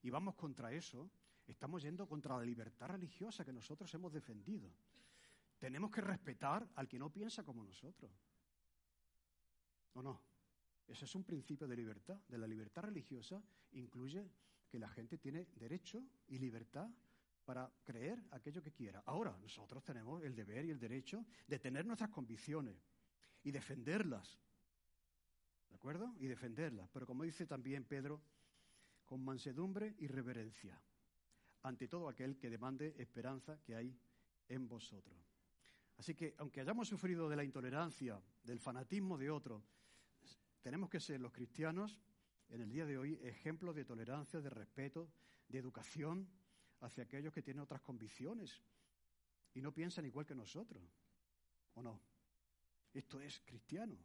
[0.00, 1.10] y vamos contra eso,
[1.46, 4.72] estamos yendo contra la libertad religiosa que nosotros hemos defendido.
[5.58, 8.10] Tenemos que respetar al que no piensa como nosotros.
[9.92, 10.35] ¿O no?
[10.88, 12.18] Ese es un principio de libertad.
[12.28, 14.30] De la libertad religiosa incluye
[14.68, 16.88] que la gente tiene derecho y libertad
[17.44, 19.02] para creer aquello que quiera.
[19.06, 22.76] Ahora, nosotros tenemos el deber y el derecho de tener nuestras convicciones
[23.44, 24.38] y defenderlas.
[25.68, 26.14] ¿De acuerdo?
[26.18, 26.88] Y defenderlas.
[26.92, 28.20] Pero como dice también Pedro,
[29.04, 30.80] con mansedumbre y reverencia,
[31.62, 33.96] ante todo aquel que demande esperanza que hay
[34.48, 35.16] en vosotros.
[35.98, 39.62] Así que, aunque hayamos sufrido de la intolerancia, del fanatismo de otro,
[40.66, 41.96] tenemos que ser los cristianos
[42.48, 45.08] en el día de hoy ejemplos de tolerancia, de respeto,
[45.46, 46.28] de educación
[46.80, 48.60] hacia aquellos que tienen otras convicciones
[49.54, 50.82] y no piensan igual que nosotros.
[51.74, 52.00] ¿O no?
[52.92, 53.96] Esto es cristiano.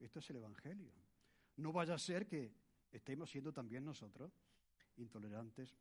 [0.00, 0.90] Esto es el Evangelio.
[1.56, 2.54] No vaya a ser que
[2.90, 4.32] estemos siendo también nosotros
[4.96, 5.76] intolerantes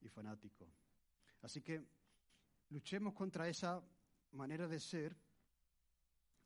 [0.00, 0.70] y fanáticos.
[1.42, 1.84] Así que
[2.70, 3.82] luchemos contra esa
[4.30, 5.14] manera de ser,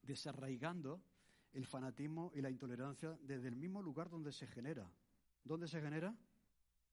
[0.02, 1.00] desarraigando
[1.52, 4.90] el fanatismo y la intolerancia desde el mismo lugar donde se genera.
[5.44, 6.14] ¿Dónde se genera?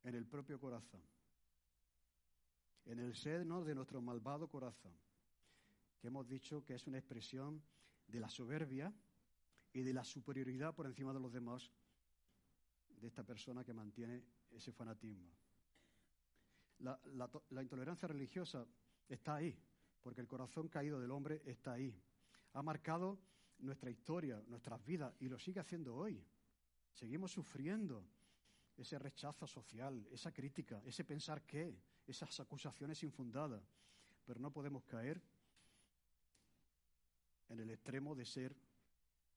[0.04, 1.02] En el propio corazón.
[2.86, 4.94] En el seno de nuestro malvado corazón,
[6.00, 7.64] que hemos dicho que es una expresión
[8.08, 8.94] de la soberbia
[9.72, 11.72] y de la superioridad por encima de los demás
[12.90, 15.30] de esta persona que mantiene ese fanatismo.
[16.80, 17.00] La,
[17.50, 18.66] la, intolerancia religiosa
[19.08, 19.58] está ahí,
[20.02, 21.98] porque el corazón caído del hombre está ahí.
[22.54, 23.20] Ha marcado
[23.64, 26.24] nuestra historia, nuestras vidas, y lo sigue haciendo hoy.
[26.94, 28.06] Seguimos sufriendo
[28.78, 33.64] ese rechazo social, esa crítica, ese pensar qué, esas acusaciones infundadas,
[34.26, 35.22] pero no podemos caer
[37.50, 38.56] en el extremo de ser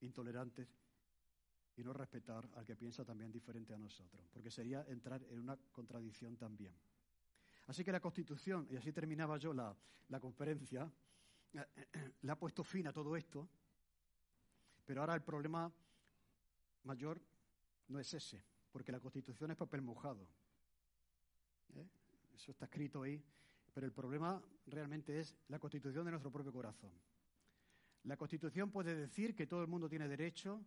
[0.00, 0.68] intolerantes
[1.76, 5.56] y no respetar al que piensa también diferente a nosotros, porque sería entrar en una
[5.72, 6.74] contradicción también.
[7.66, 9.76] Así que la Constitución, y así terminaba yo la,
[10.20, 10.90] conferencia,
[12.22, 13.48] le ha puesto fin a todo esto
[14.86, 15.70] pero ahora el problema
[16.84, 17.20] mayor
[17.88, 20.26] no es ese, porque la Constitución es papel mojado.
[21.74, 21.86] ¿eh?
[22.34, 23.22] Eso está escrito ahí.
[23.74, 26.92] Pero el problema realmente es la Constitución de nuestro propio corazón.
[28.04, 30.64] La Constitución puede decir que todo el mundo tiene derecho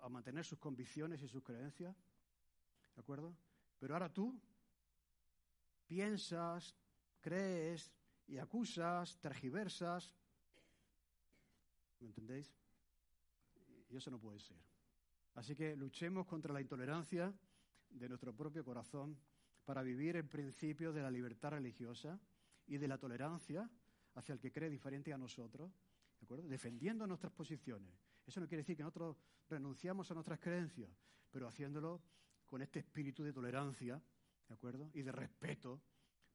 [0.00, 1.96] a mantener sus convicciones y sus creencias,
[2.94, 3.34] ¿de acuerdo?
[3.78, 4.38] Pero ahora tú
[5.86, 6.76] piensas,
[7.20, 7.90] crees
[8.26, 10.14] y acusas, tergiversas,
[12.00, 12.52] ¿me entendéis?
[13.88, 14.56] Y eso no puede ser.
[15.34, 17.32] Así que luchemos contra la intolerancia
[17.90, 19.18] de nuestro propio corazón
[19.64, 22.18] para vivir el principio de la libertad religiosa
[22.66, 23.68] y de la tolerancia
[24.14, 25.70] hacia el que cree diferente a nosotros,
[26.18, 26.48] ¿de acuerdo?
[26.48, 27.92] Defendiendo nuestras posiciones.
[28.26, 29.16] Eso no quiere decir que nosotros
[29.48, 30.90] renunciamos a nuestras creencias,
[31.30, 32.02] pero haciéndolo
[32.44, 34.02] con este espíritu de tolerancia,
[34.48, 34.90] ¿de acuerdo?
[34.94, 35.80] Y de respeto,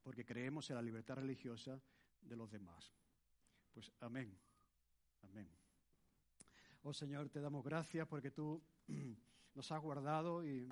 [0.02, 1.80] porque creemos en la libertad religiosa
[2.20, 2.94] de los demás.
[3.72, 4.36] Pues amén.
[5.22, 5.63] Amén.
[6.86, 8.62] Oh Señor, te damos gracias porque tú
[9.54, 10.68] nos has guardado y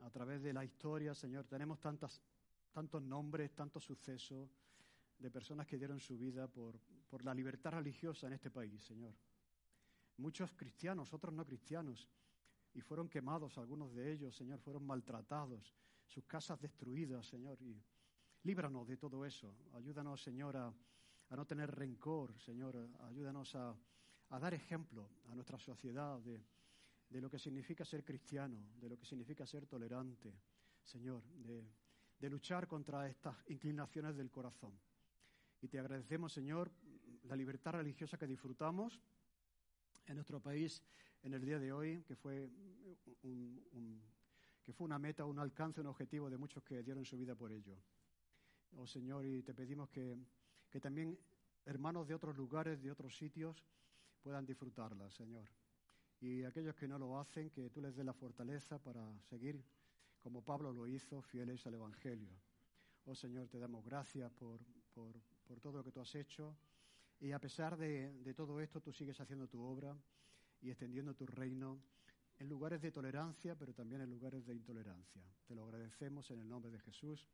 [0.00, 2.22] a través de la historia, Señor, tenemos tantas,
[2.72, 4.48] tantos nombres, tantos sucesos
[5.18, 6.80] de personas que dieron su vida por,
[7.10, 9.12] por la libertad religiosa en este país, Señor.
[10.16, 12.08] Muchos cristianos, otros no cristianos,
[12.72, 15.76] y fueron quemados algunos de ellos, Señor, fueron maltratados,
[16.06, 17.78] sus casas destruidas, Señor, y
[18.44, 19.54] líbranos de todo eso.
[19.74, 20.68] Ayúdanos, Señor, a,
[21.28, 23.76] a no tener rencor, Señor, ayúdanos a
[24.30, 29.06] a dar ejemplo a nuestra sociedad de, lo que significa ser cristiano, de lo que
[29.06, 30.34] significa ser tolerante,
[30.82, 34.76] Señor, de, luchar contra estas inclinaciones del corazón.
[35.60, 36.72] Y te agradecemos, Señor,
[37.22, 39.00] la libertad religiosa que disfrutamos
[40.06, 40.82] en nuestro país
[41.22, 42.50] en el día de hoy, que fue,
[43.22, 44.02] un,
[44.64, 47.52] que fue una meta, un alcance, un objetivo de muchos que dieron su vida por
[47.52, 47.76] ello.
[48.72, 50.18] Oh Señor, y te pedimos que,
[50.68, 51.16] que también
[51.64, 53.64] hermanos de otros lugares, de otros sitios,
[54.22, 55.48] puedan disfrutarla, Señor.
[56.20, 59.62] Y aquellos que no lo hacen, que tú les des la fortaleza para seguir
[60.20, 62.30] como Pablo lo hizo, fieles al Evangelio.
[63.04, 64.60] Oh Señor, te damos gracias por,
[64.92, 66.56] por, por todo lo que tú has hecho.
[67.20, 69.96] Y a pesar de, de todo esto, tú sigues haciendo tu obra
[70.60, 71.80] y extendiendo tu reino
[72.38, 75.22] en lugares de tolerancia, pero también en lugares de intolerancia.
[75.46, 77.28] Te lo agradecemos en el nombre de Jesús.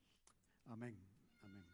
[0.67, 0.97] Amén.
[1.43, 1.72] Amén.